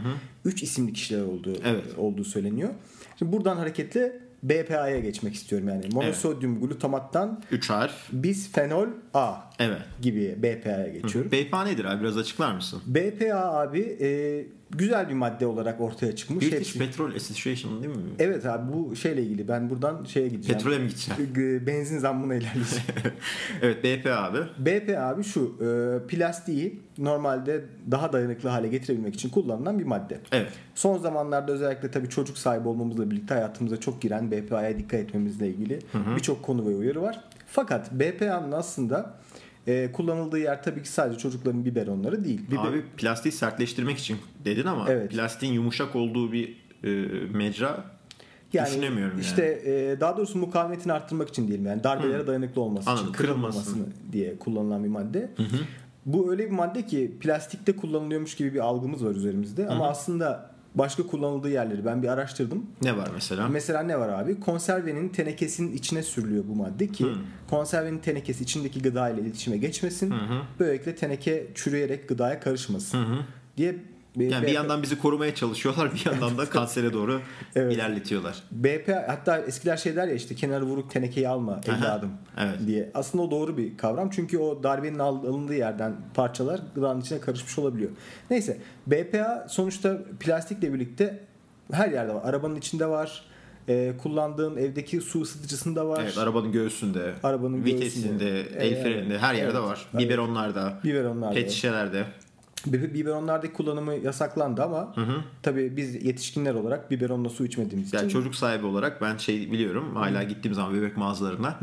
3 0.46 0.64
isimli 0.64 0.94
kişiler 0.94 1.22
olduğu 1.22 1.54
Evet. 1.66 1.84
olduğu 1.98 2.24
söyleniyor. 2.24 2.70
Şimdi 3.20 3.32
buradan 3.32 3.58
hareketle 3.58 4.20
BPA'ya 4.44 5.00
geçmek 5.00 5.34
istiyorum 5.34 5.68
yani. 5.68 5.86
Monosodyum 5.94 6.60
glutamattan 6.62 7.44
Üç 7.52 7.70
harf. 7.70 7.94
bisfenol 8.12 8.88
A 9.14 9.36
Evet. 9.60 9.82
gibi 10.02 10.36
BPA'ya 10.38 10.88
geçiyorum. 10.88 11.32
BPA 11.32 11.64
nedir 11.64 11.86
abi? 11.86 12.02
Biraz 12.04 12.18
açıklar 12.18 12.56
mısın? 12.56 12.82
BPA 12.86 13.36
abi 13.62 13.80
e, 14.02 14.08
güzel 14.78 15.10
bir 15.10 15.14
madde 15.14 15.46
olarak 15.48 15.82
ortaya 15.82 16.16
çıkmış. 16.16 16.46
British 16.46 16.76
Hepsi- 16.76 16.80
Petrol 16.80 17.16
Association 17.16 17.84
değil 17.84 17.96
mi? 17.96 18.02
Evet 18.20 18.46
abi 18.46 18.74
bu 18.74 18.96
şeyle 18.96 19.24
ilgili 19.24 19.48
ben 19.48 19.70
buradan 19.70 20.04
şeye 20.04 20.28
gideceğim. 20.28 20.58
Petrole 20.60 20.80
mi 20.80 20.88
gideceğim? 20.88 21.68
Benzin 21.68 21.98
zammına 22.00 22.36
ilerleyeceğim. 22.36 22.86
evet 23.62 23.84
BPA 23.84 24.16
abi. 24.24 24.38
BP 24.60 24.98
abi 24.98 25.24
şu 25.24 25.56
e, 25.62 26.08
plastiği 26.08 26.80
normalde 26.98 27.66
daha 27.92 28.14
dayanıklı 28.14 28.50
hale 28.50 28.68
getirebilmek 28.68 29.16
için 29.16 29.30
kullanılan 29.30 29.80
bir 29.80 29.84
madde. 29.84 30.20
Evet. 30.32 30.52
Son 30.76 30.98
zamanlarda 30.98 31.52
özellikle 31.52 31.92
tabii 31.92 32.10
çocuk 32.10 32.38
sahibi 32.38 32.68
olmamızla 32.68 33.12
birlikte 33.12 33.34
hayatımıza 33.34 33.80
çok 33.80 34.02
giren 34.02 34.32
BPA'ya 34.32 34.78
dikkat 34.80 35.00
etmemizle 35.00 35.48
ilgili 35.48 35.80
birçok 36.16 36.44
konu 36.44 36.66
ve 36.70 36.76
uyarı 36.76 37.02
var. 37.02 37.24
Fakat 37.48 37.92
BPA'nın 37.92 38.52
aslında 38.52 39.14
e, 39.68 39.92
kullanıldığı 39.92 40.40
yer 40.40 40.64
tabii 40.64 40.84
ki 40.84 40.90
sadece 40.90 41.20
çocukların 41.20 41.66
biberonları 41.66 42.26
değil. 42.26 42.42
Biber- 42.52 42.70
Abi 42.70 42.82
plastiği 42.98 43.32
sertleştirmek 43.32 43.98
için 43.98 44.18
dedin 44.46 44.66
ama 44.68 44.86
Evet. 44.90 45.12
plastiğin 45.12 45.54
yumuşak 45.54 45.96
olduğu 45.96 46.32
bir 46.32 46.64
e, 46.84 46.90
mecra 47.34 47.84
yani 48.54 48.68
düşünemiyorum 48.68 49.20
işte 49.20 49.46
yani. 49.46 49.76
e, 49.92 50.00
daha 50.00 50.18
doğrusu 50.18 50.38
mukavemetini 50.40 50.94
arttırmak 50.94 51.30
için 51.30 51.48
diyelim 51.48 51.66
yani 51.66 51.84
darbelere 51.84 52.28
dayanıklı 52.28 52.62
olması 52.62 52.90
Anladım, 52.90 53.06
için 53.08 53.18
kırılmamasını 53.18 53.64
kırılmasın. 53.74 53.94
diye 54.12 54.38
kullanılan 54.38 54.84
bir 54.84 54.90
madde. 54.90 55.30
Bu 56.06 56.32
öyle 56.32 56.46
bir 56.46 56.52
madde 56.52 56.86
ki 56.86 57.12
plastikte 57.20 57.76
kullanılıyormuş 57.76 58.36
gibi 58.36 58.54
bir 58.54 58.60
algımız 58.60 59.06
var 59.06 59.12
üzerimizde 59.12 59.68
ama 59.68 59.88
aslında 59.88 60.53
başka 60.76 61.04
kullanıldığı 61.08 61.50
yerleri 61.50 61.86
ben 61.86 62.04
bir 62.04 62.08
araştırdım. 62.08 62.66
Ne 62.82 62.98
var 62.98 63.10
mesela? 63.14 63.48
Mesela 63.48 63.84
ne 63.84 64.00
var 64.00 64.10
abi? 64.10 64.40
Konservenin 64.40 65.10
tenekesinin 65.10 65.72
içine 65.72 66.04
sürülüyor 66.04 66.44
bu 66.48 66.56
madde 66.56 66.88
ki 66.88 67.06
konservenin 67.50 68.00
tenekesi 68.00 68.44
içindeki 68.44 68.82
gıda 68.82 69.10
ile 69.10 69.22
iletişime 69.22 69.58
geçmesin. 69.58 70.14
Böylelikle 70.60 70.96
teneke 70.96 71.48
çürüyerek 71.56 72.10
gıdaya 72.10 72.40
karışmasın 72.40 73.06
diye 73.58 73.76
yani 74.16 74.48
bir 74.48 74.52
yandan 74.52 74.84
bizi 74.84 75.00
korumaya 75.00 75.36
çalışıyorlar 75.36 75.94
bir 75.94 76.06
yandan 76.06 76.38
da 76.38 76.46
kansere 76.50 76.94
doğru 76.94 77.22
Evet. 77.56 77.74
ilerletiyorlar. 77.76 78.44
BP 78.52 78.90
hatta 79.08 79.38
eskiler 79.40 79.78
şey 79.78 79.96
der 79.96 80.08
ya 80.08 80.14
işte 80.14 80.36
kenarı 80.36 80.64
vuruk 80.66 80.92
tenekeyi 80.92 81.28
alma 81.28 81.62
evladım 81.68 82.12
Evet. 82.40 82.56
diye. 82.68 82.92
Aslında 82.94 83.24
o 83.24 83.32
doğru 83.32 83.58
bir 83.58 83.78
kavram. 83.78 84.10
Çünkü 84.10 84.38
o 84.38 84.64
darbenin 84.64 85.00
al- 85.00 85.24
alındığı 85.26 85.56
yerden 85.56 85.96
parçalar 86.14 86.60
gıdanın 86.76 87.02
içine 87.02 87.20
karışmış 87.20 87.60
olabiliyor. 87.60 87.92
Neyse 88.30 88.58
BPA 88.88 89.46
sonuçta 89.50 89.98
plastikle 90.20 90.74
birlikte 90.74 91.20
her 91.72 91.90
yerde 91.92 92.14
var. 92.14 92.22
Arabanın 92.26 92.56
içinde 92.56 92.86
var. 92.86 93.24
Ee, 93.70 93.94
kullandığın 94.04 94.58
evdeki 94.58 95.02
su 95.02 95.22
ısıtıcısında 95.22 95.88
var. 95.88 96.02
Evet 96.04 96.18
arabanın 96.18 96.52
göğsünde, 96.52 97.14
Arabanın 97.24 97.66
vitesinde, 97.66 98.08
göğsünde. 98.30 98.40
el 98.60 98.84
freninde 98.84 99.20
her 99.20 99.34
yerde 99.34 99.58
Evet. 99.58 99.70
var. 99.70 99.88
Biberonlarda, 99.94 100.80
Biberonlarda. 100.84 101.34
pet 101.34 101.52
şişelerde. 101.52 102.06
Bi- 102.68 102.94
Biberonlardaki 102.94 103.54
kullanımı 103.54 103.94
yasaklandı 103.96 104.64
ama 104.64 104.96
tabii 105.42 105.78
biz 105.78 106.06
yetişkinler 106.06 106.54
olarak 106.54 106.92
biberonla 106.92 107.30
su 107.30 107.46
içmediğimiz 107.46 107.94
Yani 107.94 108.06
için 108.06 108.14
çocuk 108.20 108.36
sahibi 108.36 108.66
olarak 108.66 109.02
ben 109.02 109.18
şey 109.18 109.52
biliyorum 109.52 109.96
hala 109.96 110.24
gittiğim 110.24 110.56
zaman 110.56 110.74
bebek 110.74 110.98
mağazalarına 110.98 111.60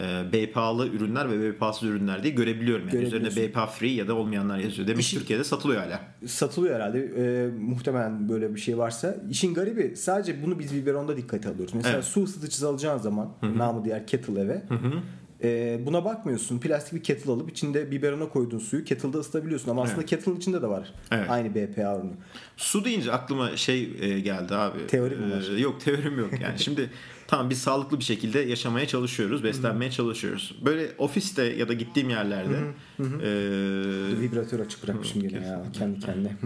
e, 0.00 0.32
BPA'lı 0.32 0.88
ürünler 0.88 1.30
ve 1.30 1.52
BPA'sız 1.52 1.88
ürünler 1.88 2.22
diye 2.22 2.34
görebiliyorum. 2.34 2.88
Yani. 2.92 3.04
Üzerinde. 3.04 3.36
BPA 3.36 3.66
free 3.66 3.90
ya 3.90 4.08
da 4.08 4.14
olmayanlar 4.14 4.58
yazıyor. 4.58 4.88
Demek 4.88 5.00
İşin- 5.00 5.18
Türkiye'de 5.18 5.44
satılıyor 5.44 5.82
hala. 5.82 6.00
satılıyor 6.26 6.74
herhalde. 6.74 7.12
Ee, 7.18 7.48
muhtemelen 7.60 8.28
böyle 8.28 8.54
bir 8.54 8.60
şey 8.60 8.78
varsa. 8.78 9.16
İşin 9.30 9.54
garibi 9.54 9.96
sadece 9.96 10.42
bunu 10.42 10.58
biz 10.58 10.74
biberonda 10.74 11.16
dikkate 11.16 11.48
alıyoruz. 11.48 11.74
Mesela 11.74 11.94
Evet. 11.94 12.04
su 12.04 12.24
ısıtıcısı 12.24 12.68
alacağın 12.68 12.98
zaman 12.98 13.28
namı 13.56 13.84
diğer 13.84 14.06
kettle 14.06 14.40
eve. 14.40 14.62
E, 15.42 15.80
buna 15.86 16.04
bakmıyorsun. 16.04 16.58
Plastik 16.58 16.94
bir 16.94 17.02
kettle 17.02 17.30
alıp 17.30 17.50
içinde 17.50 17.90
biberona 17.90 18.28
koyduğun 18.28 18.58
suyu 18.58 18.84
kettle'da 18.84 19.18
ısıtabiliyorsun 19.18 19.70
ama 19.70 19.82
aslında 19.82 20.00
Evet. 20.00 20.10
kettle'ın 20.10 20.36
içinde 20.36 20.62
de 20.62 20.66
var. 20.66 20.92
Evet. 21.10 21.30
Aynı 21.30 21.54
BPA 21.54 21.96
oranı. 21.96 22.10
Su 22.56 22.84
deyince 22.84 23.12
aklıma 23.12 23.56
şey 23.56 23.90
e, 24.00 24.20
geldi 24.20 24.54
abi. 24.54 24.86
Teori 24.86 25.16
mi 25.16 25.32
var? 25.32 25.56
E, 25.56 25.60
yok 25.60 25.80
teorim 25.80 26.18
yok 26.18 26.30
yani. 26.42 26.58
Şimdi 26.62 26.90
tamam 27.26 27.50
biz 27.50 27.58
sağlıklı 27.58 27.98
bir 27.98 28.04
şekilde 28.04 28.38
yaşamaya 28.40 28.86
çalışıyoruz, 28.86 29.44
beslenmeye 29.44 29.90
çalışıyoruz. 29.90 30.58
Böyle 30.64 30.90
ofiste 30.98 31.42
ya 31.42 31.68
da 31.68 31.72
gittiğim 31.72 32.10
yerlerde 32.10 32.56
e, 33.00 33.30
Vibratör 34.20 34.60
açık 34.60 34.82
bırakmışım 34.82 35.22
gene 35.22 35.46
ya 35.46 35.62
kendi 35.72 36.00
kendine. 36.00 36.32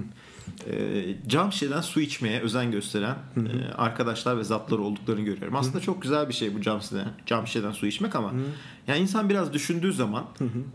e, 0.70 1.04
cam 1.26 1.52
şişeden 1.52 1.80
su 1.80 2.00
içmeye 2.00 2.40
özen 2.40 2.70
gösteren 2.70 3.16
e, 3.36 3.72
arkadaşlar 3.76 4.38
ve 4.38 4.44
zatlar 4.44 4.78
olduklarını 4.78 5.24
görüyorum. 5.24 5.56
Aslında 5.56 5.80
çok 5.80 6.02
güzel 6.02 6.28
bir 6.28 6.34
şey 6.34 6.54
bu 6.54 6.60
cam 6.60 6.80
şişeden, 6.80 7.08
cam 7.26 7.46
şişeden 7.46 7.70
su 7.72 7.86
içmek 7.86 8.16
ama 8.16 8.32
yani 8.86 8.98
insan 8.98 9.28
biraz 9.28 9.52
düşündüğü 9.52 9.92
zaman 9.92 10.24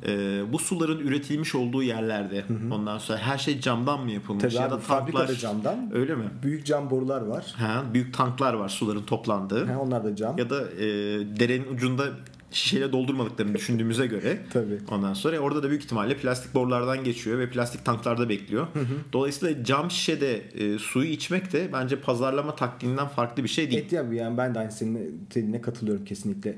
e, 0.07 0.41
bu 0.53 0.59
suların 0.59 0.99
üretilmiş 0.99 1.55
olduğu 1.55 1.83
yerlerde 1.83 2.45
ondan 2.71 2.97
sonra 2.97 3.17
her 3.17 3.38
şey 3.38 3.59
camdan 3.61 4.03
mı 4.03 4.11
yapılmış 4.11 4.43
Tabii 4.43 4.55
ya 4.55 4.65
abi, 4.65 4.71
da 4.71 4.79
tanklar 4.79 5.27
camdan. 5.27 5.91
öyle 5.93 6.15
mi? 6.15 6.25
Büyük 6.43 6.65
cam 6.65 6.89
borular 6.89 7.21
var. 7.21 7.53
Ha, 7.57 7.83
büyük 7.93 8.13
tanklar 8.13 8.53
var 8.53 8.69
suların 8.69 9.03
toplandığı. 9.03 9.65
Ha, 9.65 9.79
onlar 9.79 10.03
da 10.03 10.15
cam. 10.15 10.38
Ya 10.38 10.49
da 10.49 10.61
e, 10.71 10.88
derenin 11.39 11.73
ucunda 11.73 12.03
şişeyle 12.51 12.91
doldurmadıklarını 12.91 13.56
düşündüğümüze 13.56 14.08
göre 14.08 14.39
Tabii. 14.53 14.77
ondan 14.91 15.13
sonra 15.13 15.39
orada 15.39 15.63
da 15.63 15.70
büyük 15.70 15.84
ihtimalle 15.84 16.18
plastik 16.18 16.53
borulardan 16.53 17.03
geçiyor 17.03 17.39
ve 17.39 17.50
plastik 17.50 17.86
tanklarda 17.86 18.29
bekliyor. 18.29 18.68
Dolayısıyla 19.13 19.63
cam 19.63 19.91
şişede 19.91 20.36
e, 20.38 20.77
suyu 20.77 21.10
içmek 21.10 21.53
de 21.53 21.70
bence 21.74 22.01
pazarlama 22.01 22.56
taktiğinden 22.56 23.08
farklı 23.08 23.44
bir 23.44 23.50
şey 23.50 23.72
değil. 23.72 23.84
Et 23.84 23.91
ya 23.91 24.06
yani 24.13 24.38
ben 24.38 24.56
de 24.56 24.60
aynı 24.60 24.72
senin 24.72 25.27
dediğine 25.29 25.62
katılıyorum 25.62 26.06
kesinlikle. 26.06 26.56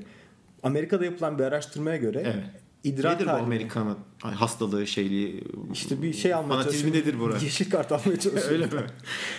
Amerika'da 0.62 1.04
yapılan 1.04 1.38
bir 1.38 1.44
araştırmaya 1.44 1.96
göre 1.96 2.22
Evet. 2.24 2.61
İdrar 2.84 3.14
Nedir 3.14 3.26
bu. 3.26 3.30
Amerikan'ın 3.30 3.96
hastalığı, 4.20 4.86
şeyliği? 4.86 5.44
İşte 5.72 6.02
bir 6.02 6.12
şey 6.12 6.34
almaya 6.34 6.48
Fanatizmi 6.48 6.92
nedir 6.92 7.20
bu? 7.20 7.30
Yeşil 7.44 7.70
kart 7.70 7.92
almaya 7.92 8.16
çalışıyorum. 8.20 8.50
Öyle 8.50 8.66
mi? 8.66 8.86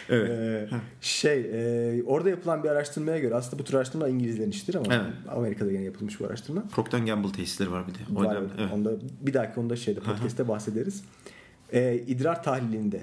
Evet. 0.09 0.29
Ee, 0.29 0.69
şey 1.01 1.39
e, 1.39 2.03
orada 2.03 2.29
yapılan 2.29 2.63
bir 2.63 2.69
araştırmaya 2.69 3.19
göre 3.19 3.35
aslında 3.35 3.59
bu 3.59 3.63
tür 3.63 3.73
araştırma 3.73 4.07
İngilizlerin 4.07 4.51
işidir 4.51 4.75
ama 4.75 4.85
Evet. 4.93 5.13
Amerika'da 5.29 5.71
yine 5.71 5.83
yapılmış 5.83 6.19
bu 6.19 6.25
araştırma. 6.25 6.63
Procter 6.75 6.99
Gamble 6.99 7.31
tesisleri 7.31 7.71
var 7.71 7.83
bir 7.87 7.93
de. 7.93 8.19
O 8.19 8.23
Var, 8.23 8.37
evet. 8.59 8.71
Onda 8.73 8.91
bir 9.21 9.33
dahaki 9.33 9.59
onda 9.59 9.75
şeyde 9.75 9.99
podcast'te 9.99 10.47
bahsederiz. 10.47 11.03
Ee, 11.73 12.03
idrar 12.07 12.43
tahlilinde 12.43 13.01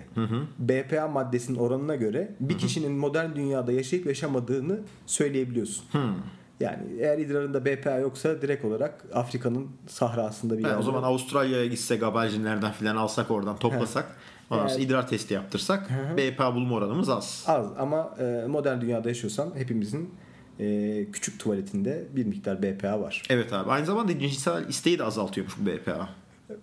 BPA 0.59 1.09
maddesinin 1.09 1.59
oranına 1.59 1.97
göre 1.97 2.35
bir 2.41 2.59
kişinin 2.59 2.93
modern 2.93 3.35
dünyada 3.37 3.73
yaşayıp 3.73 4.07
yaşamadığını 4.07 4.81
söyleyebiliyorsun. 5.07 5.85
Hmm. 5.93 6.15
Yani 6.61 6.83
eğer 7.01 7.19
idrarında 7.19 7.65
BPA 7.65 7.99
yoksa 7.99 8.43
direkt 8.43 8.65
olarak 8.65 9.05
Afrika'nın 9.15 9.69
sahrasında 9.87 10.59
bir 10.59 10.63
yerde. 10.65 10.77
o 10.77 10.83
zaman 10.83 11.03
Avustralya'ya 11.03 11.67
gitsek 11.67 12.03
habercinlerden 12.03 12.73
filan 12.73 12.97
alsak 12.97 13.31
oradan 13.31 13.57
toplasak 13.57 14.17
ondan 14.51 14.69
sonra 14.69 14.81
idrar 14.83 15.09
testi 15.09 15.35
yaptırsak 15.35 15.91
BPA 16.17 16.55
bulma 16.55 16.75
oranımız 16.77 17.09
az. 17.09 17.45
az 17.47 17.67
ama 17.79 18.15
e, 18.19 18.47
modern 18.49 18.81
dünyada 18.81 19.09
yaşıyorsan 19.09 19.53
hepimizin 19.57 20.15
e, 20.61 21.07
küçük 21.13 21.41
tuvaletinde 21.41 22.05
bir 22.17 22.25
miktar 22.27 22.63
BPA 22.63 23.01
var. 23.01 23.23
Evet 23.31 23.53
abi. 23.53 23.71
Aynı 23.71 23.87
zamanda 23.87 24.19
cinsel 24.19 24.69
isteği 24.69 24.99
de 24.99 25.05
azaltıyormuş 25.05 25.55
bu 25.59 25.67
BPA. 25.67 26.09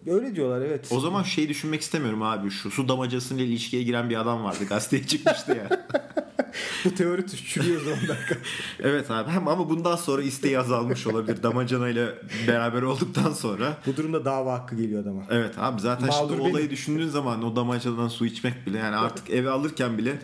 Öyle 0.08 0.36
diyorlar 0.36 0.62
evet. 0.62 0.88
O 0.92 1.00
zaman 1.00 1.24
şey 1.24 1.50
düşünmek 1.50 1.82
istemiyorum 1.82 2.22
abi. 2.22 2.50
Şu 2.50 2.72
su 2.72 2.88
damacasıyla 2.88 3.46
ilişkiye 3.46 3.84
giren 3.84 4.10
bir 4.10 4.22
adam 4.22 4.44
vardı. 4.44 4.60
Gazeteye 4.70 5.04
çıkmıştı 5.04 5.52
ya. 5.52 5.70
Bu 6.86 6.96
teori 6.96 7.28
çürüyor 7.28 7.82
o 7.82 7.84
zaman 7.84 8.00
Berkan. 8.10 8.38
evet 8.80 9.12
abi. 9.12 9.32
Hem 9.32 9.48
ama 9.48 9.70
bundan 9.70 9.96
sonra 9.96 10.22
isteği 10.22 10.60
azalmış 10.60 11.08
olabilir. 11.08 11.44
Damacanayla 11.44 12.14
beraber 12.48 12.82
olduktan 12.82 13.34
sonra. 13.34 13.78
Bu 13.86 13.98
durumda 13.98 14.26
dava 14.26 14.54
hakkı 14.54 14.76
geliyor 14.76 15.02
adama. 15.02 15.22
Evet 15.30 15.54
abi 15.58 15.82
zaten 15.82 16.08
Mağdur 16.08 16.18
şimdi 16.18 16.42
benim. 16.42 16.52
olayı 16.52 16.70
düşündüğün 16.70 17.08
zaman 17.08 17.44
o 17.44 17.56
damacanadan 17.56 18.08
su 18.08 18.26
içmek 18.26 18.68
bile 18.68 18.78
yani 18.78 18.96
artık 18.96 19.30
eve 19.30 19.50
alırken 19.50 19.98
bile 19.98 20.20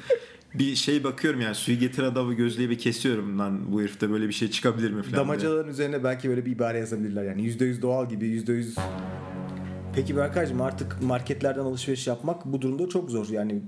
bir 0.53 0.75
şey 0.75 1.03
bakıyorum 1.03 1.41
yani 1.41 1.55
suyu 1.55 1.79
getir 1.79 2.03
adamı 2.03 2.33
gözlüğe 2.33 2.69
bir 2.69 2.77
kesiyorum 2.77 3.39
lan 3.39 3.71
bu 3.71 3.81
herifte 3.81 4.09
böyle 4.09 4.27
bir 4.27 4.33
şey 4.33 4.51
çıkabilir 4.51 4.91
mi 4.91 5.01
falan. 5.01 5.13
diye. 5.13 5.17
Damacaların 5.17 5.71
üzerine 5.71 6.03
belki 6.03 6.29
böyle 6.29 6.45
bir 6.45 6.51
ibare 6.51 6.77
yazabilirler 6.79 7.23
yani 7.23 7.41
%100 7.41 7.81
doğal 7.81 8.09
gibi 8.09 8.25
%100 8.25 8.79
Peki 9.95 10.17
Berkaycığım 10.17 10.61
artık 10.61 11.01
marketlerden 11.01 11.61
alışveriş 11.61 12.07
yapmak 12.07 12.45
bu 12.45 12.61
durumda 12.61 12.89
çok 12.89 13.11
zor 13.11 13.27
yani 13.29 13.61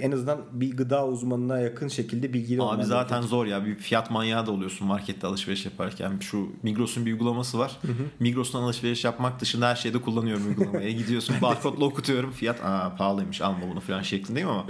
en 0.00 0.12
azından 0.12 0.40
bir 0.52 0.76
gıda 0.76 1.06
uzmanına 1.06 1.60
yakın 1.60 1.88
şekilde 1.88 2.32
bilgili 2.32 2.60
olman 2.60 2.76
Abi 2.76 2.84
zaten 2.84 3.08
gerekiyor. 3.08 3.30
zor 3.30 3.46
ya. 3.46 3.64
Bir 3.66 3.74
fiyat 3.74 4.10
manyağı 4.10 4.46
da 4.46 4.50
oluyorsun 4.50 4.86
markette 4.86 5.26
alışveriş 5.26 5.64
yaparken. 5.64 6.18
Şu 6.20 6.48
Migros'un 6.62 7.06
bir 7.06 7.12
uygulaması 7.12 7.58
var. 7.58 7.76
Migros'tan 8.20 8.62
alışveriş 8.62 9.04
yapmak 9.04 9.40
dışında 9.40 9.68
her 9.68 9.76
şeyde 9.76 10.00
kullanıyorum 10.00 10.46
uygulamayı. 10.48 10.96
Gidiyorsun 10.98 11.36
barkodla 11.42 11.84
okutuyorum. 11.84 12.30
Fiyat 12.32 12.64
aa 12.64 12.96
pahalıymış 12.96 13.40
alma 13.40 13.70
bunu 13.70 13.80
falan 13.80 14.02
şeklindeyim 14.02 14.48
ama 14.48 14.66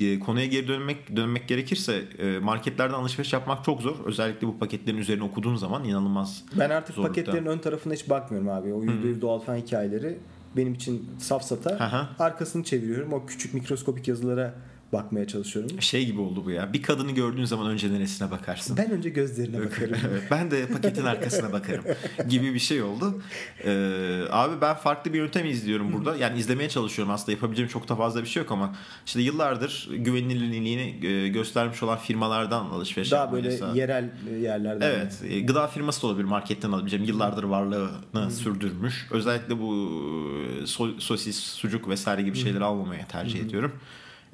e, 0.00 0.18
konuya 0.18 0.46
geri 0.46 0.68
dönmek 0.68 1.16
dönmek 1.16 1.48
gerekirse 1.48 2.02
e, 2.18 2.38
marketlerden 2.38 2.94
alışveriş 2.94 3.32
yapmak 3.32 3.64
çok 3.64 3.82
zor. 3.82 3.96
Özellikle 4.04 4.46
bu 4.46 4.58
paketlerin 4.58 4.98
üzerine 4.98 5.24
okuduğun 5.24 5.56
zaman 5.56 5.84
inanılmaz. 5.84 6.44
Ben 6.58 6.70
artık 6.70 6.94
zorlukta. 6.96 7.20
paketlerin 7.20 7.46
ön 7.46 7.58
tarafına 7.58 7.92
hiç 7.92 8.10
bakmıyorum 8.10 8.48
abi. 8.48 8.72
O 8.74 8.84
%100 8.84 9.20
doğal 9.20 9.38
falan 9.38 9.58
hikayeleri 9.58 10.18
benim 10.56 10.74
için 10.74 11.10
safsata. 11.18 11.70
Aha. 11.70 12.10
Arkasını 12.18 12.64
çeviriyorum. 12.64 13.12
O 13.12 13.26
küçük 13.26 13.54
mikroskopik 13.54 14.08
yazılara 14.08 14.54
bakmaya 14.94 15.26
çalışıyorum. 15.26 15.82
Şey 15.82 16.06
gibi 16.06 16.20
oldu 16.20 16.44
bu 16.44 16.50
ya. 16.50 16.72
Bir 16.72 16.82
kadını 16.82 17.12
gördüğün 17.12 17.44
zaman 17.44 17.70
önce 17.70 17.92
neresine 17.92 18.30
bakarsın? 18.30 18.76
Ben 18.76 18.90
önce 18.90 19.10
gözlerine 19.10 19.60
bakarım. 19.60 19.96
Ben 20.30 20.50
de 20.50 20.66
paketin 20.66 21.04
arkasına 21.04 21.52
bakarım 21.52 21.84
gibi 22.28 22.54
bir 22.54 22.58
şey 22.58 22.82
oldu. 22.82 23.22
Ee, 23.64 24.22
abi 24.30 24.60
ben 24.60 24.74
farklı 24.74 25.12
bir 25.12 25.18
yöntem 25.18 25.46
izliyorum 25.46 25.92
burada. 25.92 26.16
Yani 26.16 26.38
izlemeye 26.38 26.68
çalışıyorum 26.68 27.14
aslında 27.14 27.32
yapabileceğim 27.32 27.68
çok 27.70 27.88
da 27.88 27.96
fazla 27.96 28.22
bir 28.22 28.26
şey 28.28 28.42
yok 28.42 28.52
ama 28.52 28.74
işte 29.06 29.20
yıllardır 29.20 29.88
güvenilirliğini 29.96 31.06
e, 31.06 31.28
göstermiş 31.28 31.82
olan 31.82 31.98
firmalardan 31.98 32.64
alışveriş 32.64 33.10
Daha 33.12 33.32
böyle 33.32 33.48
mesela- 33.48 33.74
yerel 33.74 34.10
yerlerden. 34.42 34.86
Evet. 34.90 35.20
e, 35.28 35.40
Gıda 35.40 35.66
firması 35.66 36.02
da 36.02 36.06
olabilir 36.06 36.24
marketten 36.24 36.72
alabileceğim. 36.72 37.04
Yıllardır 37.04 37.44
varlığını 37.44 38.30
sürdürmüş. 38.30 39.06
Özellikle 39.10 39.58
bu 39.60 39.72
e, 39.74 40.62
so- 40.62 41.00
sosis, 41.00 41.40
sucuk 41.40 41.88
vesaire 41.88 42.22
gibi 42.22 42.38
şeyleri 42.38 42.64
almamaya 42.64 43.06
tercih 43.06 43.40
ediyorum. 43.40 43.72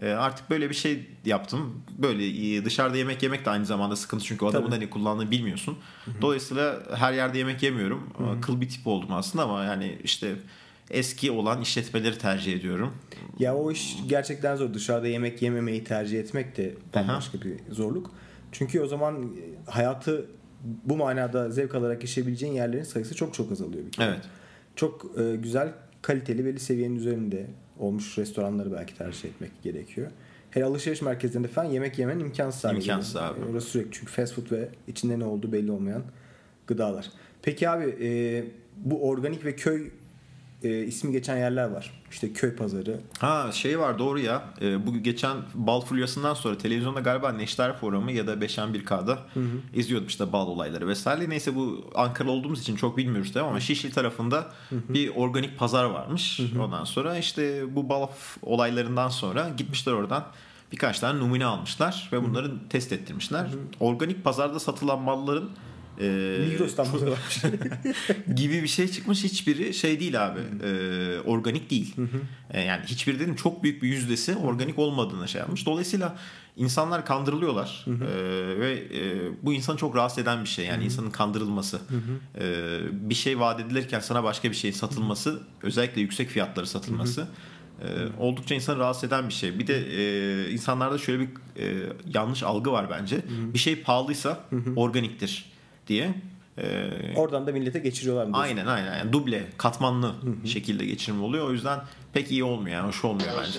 E, 0.02 0.10
Artık 0.10 0.50
böyle 0.50 0.70
bir 0.70 0.74
şey 0.74 1.06
yaptım. 1.24 1.82
Böyle 1.98 2.64
dışarıda 2.64 2.96
yemek 2.96 3.22
yemek 3.22 3.44
de 3.44 3.50
aynı 3.50 3.66
zamanda 3.66 3.96
sıkıntı 3.96 4.24
çünkü 4.24 4.44
o 4.44 4.48
adamın 4.48 4.66
Tabii. 4.66 4.76
da 4.76 4.84
ne 4.84 4.90
kullandığını 4.90 5.30
bilmiyorsun. 5.30 5.78
Dolayısıyla 6.22 6.82
her 6.94 7.12
yerde 7.12 7.38
yemek 7.38 7.62
yemiyorum. 7.62 8.10
E, 8.18 8.40
Kıl 8.40 8.60
bir 8.60 8.68
tip 8.68 8.86
oldum 8.86 9.12
aslında 9.12 9.44
ama 9.44 9.64
yani 9.64 9.98
işte 10.04 10.34
eski 10.90 11.30
olan 11.30 11.60
işletmeleri 11.60 12.18
tercih 12.18 12.52
ediyorum. 12.52 12.92
Ya 13.38 13.56
o 13.56 13.72
iş 13.72 13.96
gerçekten 14.08 14.56
zor. 14.56 14.74
Dışarıda 14.74 15.06
yemek 15.08 15.42
yememeyi 15.42 15.84
tercih 15.84 16.20
etmek 16.20 16.56
de 16.56 16.74
bambaşka 16.94 17.40
bir 17.40 17.54
zorluk. 17.70 18.10
Çünkü 18.52 18.80
o 18.80 18.86
zaman 18.86 19.22
e, 19.22 19.70
hayatı 19.70 20.26
bu 20.84 20.96
manada 20.96 21.50
zevk 21.50 21.74
alarak 21.74 22.00
yaşayabileceğin 22.00 22.52
yerlerin 22.52 22.82
sayısı 22.82 23.14
çok 23.14 23.34
çok 23.34 23.52
azalıyor 23.52 23.86
bir 23.86 23.92
kere. 23.92 24.06
Evet. 24.08 24.24
Çok 24.76 25.06
e, 25.20 25.36
güzel, 25.36 25.72
kaliteli, 26.02 26.44
belli 26.44 26.60
seviyenin 26.60 26.96
üzerinde 26.96 27.46
olmuş 27.80 28.18
restoranları 28.18 28.72
belki 28.72 28.94
tercih 28.98 29.28
etmek 29.28 29.62
gerekiyor. 29.62 30.10
Hele 30.50 30.64
alışveriş 30.64 31.02
merkezlerinde 31.02 31.48
falan 31.48 31.64
yemek 31.70 31.98
yemen 31.98 32.18
imkansız 32.18 32.64
hale 32.64 32.78
İmkansız 32.78 33.14
geliyor. 33.14 33.36
abi. 33.36 33.44
Orası 33.50 33.66
sürekli 33.68 33.90
çünkü 33.92 34.12
fast 34.12 34.34
food 34.34 34.52
ve 34.52 34.68
içinde 34.88 35.18
ne 35.18 35.24
olduğu 35.24 35.52
belli 35.52 35.70
olmayan 35.70 36.02
gıdalar. 36.66 37.10
Peki 37.42 37.68
abi 37.68 37.84
e, 38.00 38.44
bu 38.76 39.08
organik 39.08 39.44
ve 39.44 39.56
köy 39.56 39.90
e, 40.62 40.78
ismi 40.82 41.12
geçen 41.12 41.36
yerler 41.36 41.68
var. 41.70 41.99
İşte 42.10 42.32
köy 42.32 42.56
pazarı, 42.56 43.00
Ha 43.18 43.52
şey 43.52 43.78
var 43.78 43.98
doğru 43.98 44.18
ya. 44.18 44.42
Ee, 44.60 44.86
bu 44.86 44.98
geçen 44.98 45.36
bal 45.54 45.80
fulyasından 45.80 46.34
sonra 46.34 46.58
televizyonda 46.58 47.00
galiba 47.00 47.32
Neşter 47.32 47.76
Forumu 47.76 48.10
ya 48.10 48.26
da 48.26 48.34
5'en-1K'da 48.34 49.18
izliyordum 49.74 50.08
işte 50.08 50.32
bal 50.32 50.46
olayları 50.46 50.88
vesaire. 50.88 51.28
Neyse 51.28 51.54
bu 51.54 51.90
Ankara 51.94 52.30
olduğumuz 52.30 52.60
için 52.60 52.76
çok 52.76 52.96
bilmiyoruz 52.96 53.32
tabii 53.32 53.44
ama 53.44 53.60
Şişli 53.60 53.90
tarafında 53.90 54.52
bir 54.70 55.16
organik 55.16 55.58
pazar 55.58 55.84
varmış. 55.84 56.40
Ondan 56.60 56.84
sonra 56.84 57.18
işte 57.18 57.64
bu 57.76 57.88
bal 57.88 58.06
olaylarından 58.42 59.08
sonra 59.08 59.48
gitmişler 59.56 59.92
oradan 59.92 60.24
birkaç 60.72 61.00
tane 61.00 61.18
numune 61.20 61.44
almışlar 61.44 62.08
ve 62.12 62.22
bunları 62.22 62.68
test 62.68 62.92
ettirmişler. 62.92 63.46
Organik 63.80 64.24
pazarda 64.24 64.60
satılan 64.60 65.00
malların 65.02 65.50
e, 66.00 66.38
Migros'tan 66.48 66.92
buluyorlar. 66.92 67.42
gibi 68.36 68.62
bir 68.62 68.68
şey 68.68 68.88
çıkmış. 68.88 69.24
Hiçbiri 69.24 69.74
şey 69.74 70.00
değil 70.00 70.26
abi 70.26 70.40
e, 70.64 71.20
organik 71.20 71.70
değil. 71.70 71.94
E, 72.50 72.60
yani 72.60 72.82
hiçbirinin 72.86 73.34
çok 73.34 73.62
büyük 73.62 73.82
bir 73.82 73.88
yüzdesi 73.88 74.36
organik 74.36 74.78
olmadığını 74.78 75.28
şey 75.28 75.38
yapmış. 75.38 75.66
Dolayısıyla 75.66 76.16
insanlar 76.56 77.06
kandırılıyorlar. 77.06 77.86
E, 77.86 78.60
ve 78.60 78.72
e, 78.72 79.30
bu 79.42 79.52
insanı 79.52 79.76
çok 79.76 79.96
rahatsız 79.96 80.18
eden 80.18 80.44
bir 80.44 80.48
şey. 80.48 80.66
Yani 80.66 80.84
insanın 80.84 81.10
kandırılması. 81.10 81.80
E, 82.38 82.78
bir 82.92 83.14
şey 83.14 83.40
vaat 83.40 83.60
edilirken 83.60 84.00
sana 84.00 84.24
başka 84.24 84.50
bir 84.50 84.56
şeyin 84.56 84.74
satılması 84.74 85.42
özellikle 85.62 86.00
yüksek 86.00 86.28
fiyatları 86.28 86.66
satılması 86.66 87.28
e, 87.80 87.86
oldukça 88.18 88.54
insanı 88.54 88.78
rahatsız 88.78 89.04
eden 89.04 89.28
bir 89.28 89.34
şey. 89.34 89.58
Bir 89.58 89.66
de 89.66 89.76
e, 89.76 90.50
insanlarda 90.50 90.98
şöyle 90.98 91.20
bir 91.20 91.28
e, 91.56 91.92
yanlış 92.14 92.42
algı 92.42 92.72
var 92.72 92.90
bence. 92.90 93.20
Bir 93.54 93.58
şey 93.58 93.82
pahalıysa 93.82 94.44
organiktir 94.76 95.49
diye 95.90 96.14
E, 96.58 96.90
Oradan 97.16 97.46
da 97.46 97.52
millete 97.52 97.78
geçiriyorlar 97.78 98.24
mı? 98.26 98.34
diyorsun? 98.34 98.56
Aynen 98.56 98.66
aynen. 98.66 98.98
Yani 98.98 99.12
duble, 99.12 99.44
katmanlı 99.56 100.14
şekilde 100.44 100.86
geçirim 100.86 101.22
oluyor. 101.22 101.48
O 101.48 101.52
yüzden 101.52 101.80
pek 102.12 102.30
iyi 102.30 102.44
olmuyor 102.44 102.76
yani. 102.76 102.88
Hoş 102.88 103.04
olmuyor 103.04 103.28
bence. 103.46 103.58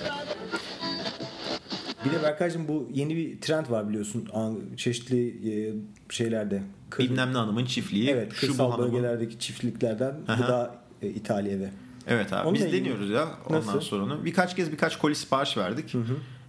Bir 2.04 2.10
de 2.12 2.22
Berkaycığım 2.22 2.68
bu 2.68 2.88
yeni 2.94 3.16
bir 3.16 3.40
trend 3.40 3.70
var 3.70 3.88
biliyorsun 3.88 4.28
çeşitli 4.76 5.28
e, 5.28 5.74
şeylerde. 6.12 6.62
Kır- 6.90 7.04
Bilmem 7.04 7.32
ne 7.34 7.36
hanımın 7.38 7.64
çiftliği. 7.64 8.10
evet, 8.10 8.32
şu 8.34 8.46
kırsal 8.46 8.70
hanımın. 8.70 8.92
bölgelerdeki 8.92 9.38
çiftliklerden 9.38 10.14
Aha. 10.28 10.42
gıda 10.42 10.74
e, 11.02 11.08
ithal 11.08 11.46
eve. 11.46 11.70
Evet 12.06 12.32
abi. 12.32 12.48
Onunla 12.48 12.64
Biz 12.64 12.72
deniyoruz 12.72 13.10
ya 13.10 13.28
ondan 13.48 13.60
Nasıl? 13.66 13.80
sonra 13.80 14.04
onu. 14.04 14.24
Birkaç 14.24 14.56
kez 14.56 14.72
birkaç 14.72 14.98
koli 14.98 15.14
sipariş 15.14 15.56
verdik. 15.56 15.94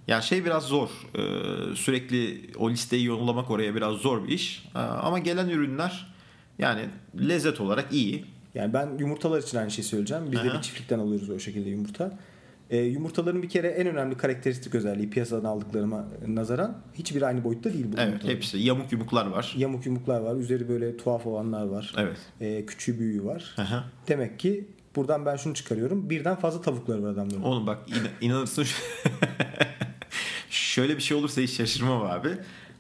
Yani 0.08 0.24
şey 0.24 0.46
biraz 0.46 0.64
zor. 0.64 0.90
Ee, 1.16 1.76
sürekli 1.76 2.50
o 2.58 2.70
listeyi 2.70 3.06
yollamak 3.06 3.52
oraya 3.52 3.76
biraz 3.76 3.96
zor 3.96 4.24
bir 4.28 4.32
iş. 4.34 4.66
Ee, 4.76 4.80
ama 4.80 5.20
gelen 5.20 5.50
ürünler 5.50 6.14
yani 6.60 6.82
lezzet 7.20 7.62
olarak 7.62 7.94
iyi. 7.94 8.26
Yani 8.56 8.74
ben 8.74 8.98
yumurtalar 9.00 9.42
için 9.44 9.58
aynı 9.58 9.72
şeyi 9.72 9.86
söyleyeceğim. 9.86 10.24
Biz 10.32 10.44
de 10.44 10.50
Aha. 10.50 10.58
bir 10.58 10.62
çiftlikten 10.62 11.00
alıyoruz 11.00 11.30
o 11.30 11.40
şekilde 11.40 11.70
yumurta. 11.70 12.20
E, 12.70 12.78
yumurtaların 12.78 13.44
bir 13.44 13.50
kere 13.50 13.68
en 13.68 13.88
önemli 13.88 14.18
karakteristik 14.18 14.76
özelliği 14.76 15.10
piyasadan 15.10 15.44
aldıklarıma 15.50 16.06
nazaran 16.28 16.78
hiçbir 16.94 17.22
aynı 17.22 17.44
boyutta 17.44 17.74
değil 17.74 17.86
bu 17.86 17.96
Evet 17.98 18.08
yumurtaların. 18.08 18.36
hepsi 18.36 18.58
yamuk 18.58 18.92
yumuklar 18.92 19.26
var. 19.26 19.54
Yamuk 19.58 19.86
yumuklar 19.86 20.22
var. 20.22 20.36
Üzeri 20.36 20.70
böyle 20.70 20.98
tuhaf 20.98 21.26
olanlar 21.26 21.66
var. 21.66 21.94
Evet. 21.98 22.18
E, 22.42 22.66
küçüğü 22.66 23.00
büyüğü 23.00 23.24
var. 23.26 23.56
Aha. 23.58 23.84
Demek 24.08 24.40
ki 24.40 24.68
buradan 24.96 25.26
ben 25.26 25.36
şunu 25.36 25.54
çıkarıyorum. 25.54 26.10
Birden 26.10 26.36
fazla 26.36 26.62
tavukları 26.62 27.04
var 27.04 27.10
adamların. 27.10 27.42
Oğlum 27.42 27.68
bak 27.68 27.80
in- 27.90 28.28
inanırsın 28.28 28.66
şöyle 30.74 30.98
bir 30.98 31.02
şey 31.02 31.18
olursa 31.18 31.42
hiç 31.42 31.52
şaşırmam 31.52 32.02
abi. 32.02 32.30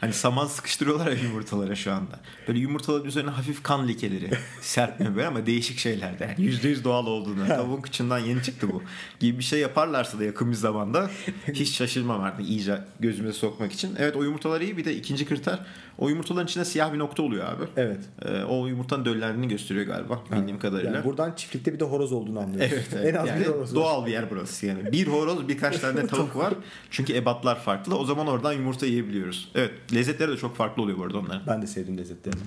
Hani 0.03 0.13
saman 0.13 0.45
sıkıştırıyorlar 0.45 1.07
ya 1.07 1.23
yumurtalara 1.23 1.75
şu 1.75 1.91
anda. 1.91 2.19
Böyle 2.47 2.59
yumurtaların 2.59 3.07
üzerine 3.07 3.29
hafif 3.29 3.63
kan 3.63 3.87
lekeleri. 3.87 4.29
Serpme 4.61 5.15
böyle 5.15 5.27
ama 5.27 5.45
değişik 5.45 5.79
şeylerde. 5.79 6.23
Yani 6.23 6.49
%100 6.49 6.83
doğal 6.83 7.07
olduğunu. 7.07 7.47
Tavuğun 7.47 7.81
kıçından 7.81 8.19
yeni 8.19 8.43
çıktı 8.43 8.69
bu. 8.69 8.83
Gibi 9.19 9.39
bir 9.39 9.43
şey 9.43 9.59
yaparlarsa 9.59 10.19
da 10.19 10.23
yakın 10.23 10.51
bir 10.51 10.55
zamanda 10.55 11.09
hiç 11.53 11.71
şaşırmam 11.77 12.21
artık 12.21 12.49
iyice 12.49 12.81
gözümüze 12.99 13.33
sokmak 13.33 13.71
için. 13.71 13.95
Evet 13.99 14.15
o 14.15 14.23
yumurtalar 14.23 14.61
iyi. 14.61 14.77
Bir 14.77 14.85
de 14.85 14.95
ikinci 14.95 15.25
kriter 15.25 15.59
o 15.97 16.09
yumurtaların 16.09 16.47
içinde 16.47 16.65
siyah 16.65 16.93
bir 16.93 16.99
nokta 16.99 17.23
oluyor 17.23 17.45
abi. 17.45 17.63
Evet. 17.77 17.99
Ee, 18.25 18.43
o 18.43 18.67
yumurtanın 18.67 19.05
döllendiğini 19.05 19.47
gösteriyor 19.47 19.85
galiba 19.85 20.19
bildiğim 20.31 20.59
kadarıyla. 20.59 20.91
Yani 20.91 21.05
buradan 21.05 21.33
çiftlikte 21.35 21.73
bir 21.73 21.79
de 21.79 21.83
horoz 21.83 22.11
olduğunu 22.11 22.39
anlıyoruz. 22.39 22.71
Evet, 22.73 22.87
evet. 22.95 23.05
en 23.13 23.17
az 23.17 23.27
yani 23.27 23.39
bir 23.39 23.45
horoz 23.45 23.75
var. 23.75 23.75
doğal 23.75 24.05
bir 24.05 24.11
yer 24.11 24.29
burası 24.29 24.65
yani. 24.65 24.91
Bir 24.91 25.07
horoz 25.07 25.47
birkaç 25.47 25.79
tane 25.79 26.07
tavuk 26.07 26.35
var. 26.35 26.53
Çünkü 26.91 27.13
ebatlar 27.15 27.59
farklı. 27.59 27.97
O 27.97 28.05
zaman 28.05 28.27
oradan 28.27 28.53
yumurta 28.53 28.85
yiyebiliyoruz. 28.85 29.51
Evet 29.55 29.71
lezzetleri 29.95 30.31
de 30.31 30.37
çok 30.37 30.55
farklı 30.55 30.83
oluyor 30.83 30.97
bu 30.97 31.03
arada 31.03 31.17
onların. 31.17 31.41
Ben 31.47 31.61
de 31.61 31.67
sevdim 31.67 31.97
lezzetlerini. 31.97 32.41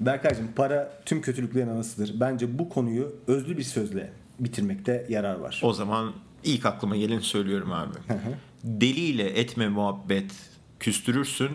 Berkaycığım 0.00 0.48
para 0.56 1.02
tüm 1.06 1.22
kötülüklerin 1.22 1.68
anasıdır. 1.68 2.20
Bence 2.20 2.58
bu 2.58 2.68
konuyu 2.68 3.14
özlü 3.26 3.58
bir 3.58 3.62
sözle 3.62 4.12
bitirmekte 4.40 5.06
yarar 5.08 5.34
var. 5.34 5.60
O 5.64 5.72
zaman 5.72 6.12
ilk 6.44 6.66
aklıma 6.66 6.96
geleni 6.96 7.22
söylüyorum 7.22 7.72
abi. 7.72 7.94
Deliyle 8.64 9.24
etme 9.24 9.68
muhabbet 9.68 10.32
küstürürsün. 10.80 11.50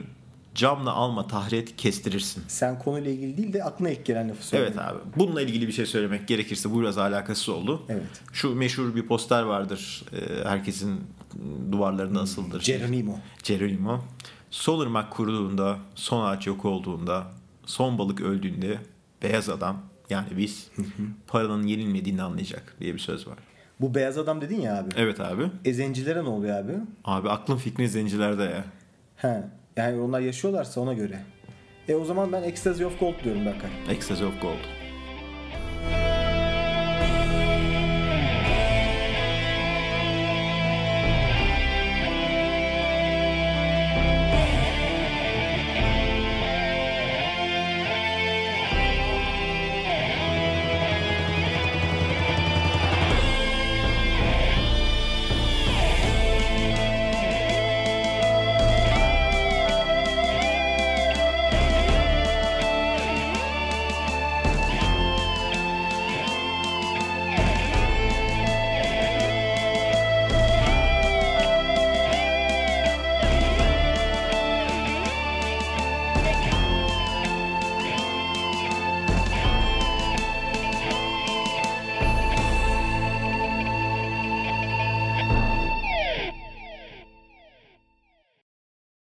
Camla 0.56 0.94
alma 0.94 1.28
tahret 1.28 1.76
kestirirsin. 1.76 2.44
Sen 2.48 2.80
konuyla 2.80 3.12
ilgili 3.12 3.38
değil 3.38 3.54
de 3.54 3.64
aklına 3.64 3.90
ilk 3.90 4.06
gelen 4.06 4.30
lafı 4.30 4.46
söyle. 4.48 4.64
Evet 4.68 4.78
abi. 4.80 5.00
Bununla 5.16 5.42
ilgili 5.42 5.68
bir 5.68 5.72
şey 5.74 5.86
söylemek 5.86 6.28
gerekirse 6.28 6.72
bu 6.72 6.82
biraz 6.82 6.98
alakasız 6.98 7.50
oldu. 7.50 7.84
Evet. 7.90 8.04
Şu 8.34 8.56
meşhur 8.56 8.96
bir 8.96 9.06
poster 9.08 9.44
vardır. 9.44 10.06
Ee, 10.14 10.44
Herkesin 10.50 11.02
duvarlarında 11.72 12.22
asıldır. 12.22 12.64
Geronimo. 12.64 13.20
Geronimo. 13.44 14.04
Son 14.52 14.80
ırmak 14.80 15.12
kuruduğunda, 15.12 15.78
son 15.96 16.26
ağaç 16.26 16.48
yok 16.48 16.66
olduğunda, 16.66 17.28
son 17.66 17.98
balık 17.98 18.22
öldüğünde 18.22 18.78
beyaz 19.24 19.50
adam 19.50 19.78
yani 20.10 20.28
biz 20.38 20.72
paranın 21.28 21.68
yenilmediğini 21.68 22.22
anlayacak 22.24 22.76
diye 22.80 22.94
bir 22.94 23.00
söz 23.00 23.28
var. 23.28 23.38
Bu 23.82 23.96
beyaz 23.96 24.18
adam 24.18 24.42
dedin 24.42 24.62
ya 24.62 24.80
abi. 24.80 24.90
Evet 24.96 25.20
abi. 25.20 25.52
E 25.66 25.74
zencilere 25.74 26.24
ne 26.24 26.30
oluyor 26.30 26.58
abi? 26.58 26.74
Abi 27.06 27.30
aklın 27.30 27.58
fikrin 27.58 27.86
zencilerde 27.88 28.44
ya. 28.44 28.64
He. 29.16 29.44
Yani 29.78 30.02
onlar 30.02 30.20
yaşıyorlarsa 30.20 30.82
ona 30.82 30.94
göre. 30.94 31.20
E 31.88 31.96
o 31.96 32.06
zaman 32.06 32.32
ben 32.32 32.44
Ecstasy 32.44 32.86
of 32.86 33.00
Gold 33.00 33.24
diyorum 33.24 33.46
Berkay. 33.46 33.70
Ecstasy 33.90 34.24
of 34.26 34.42
Gold. 34.42 34.77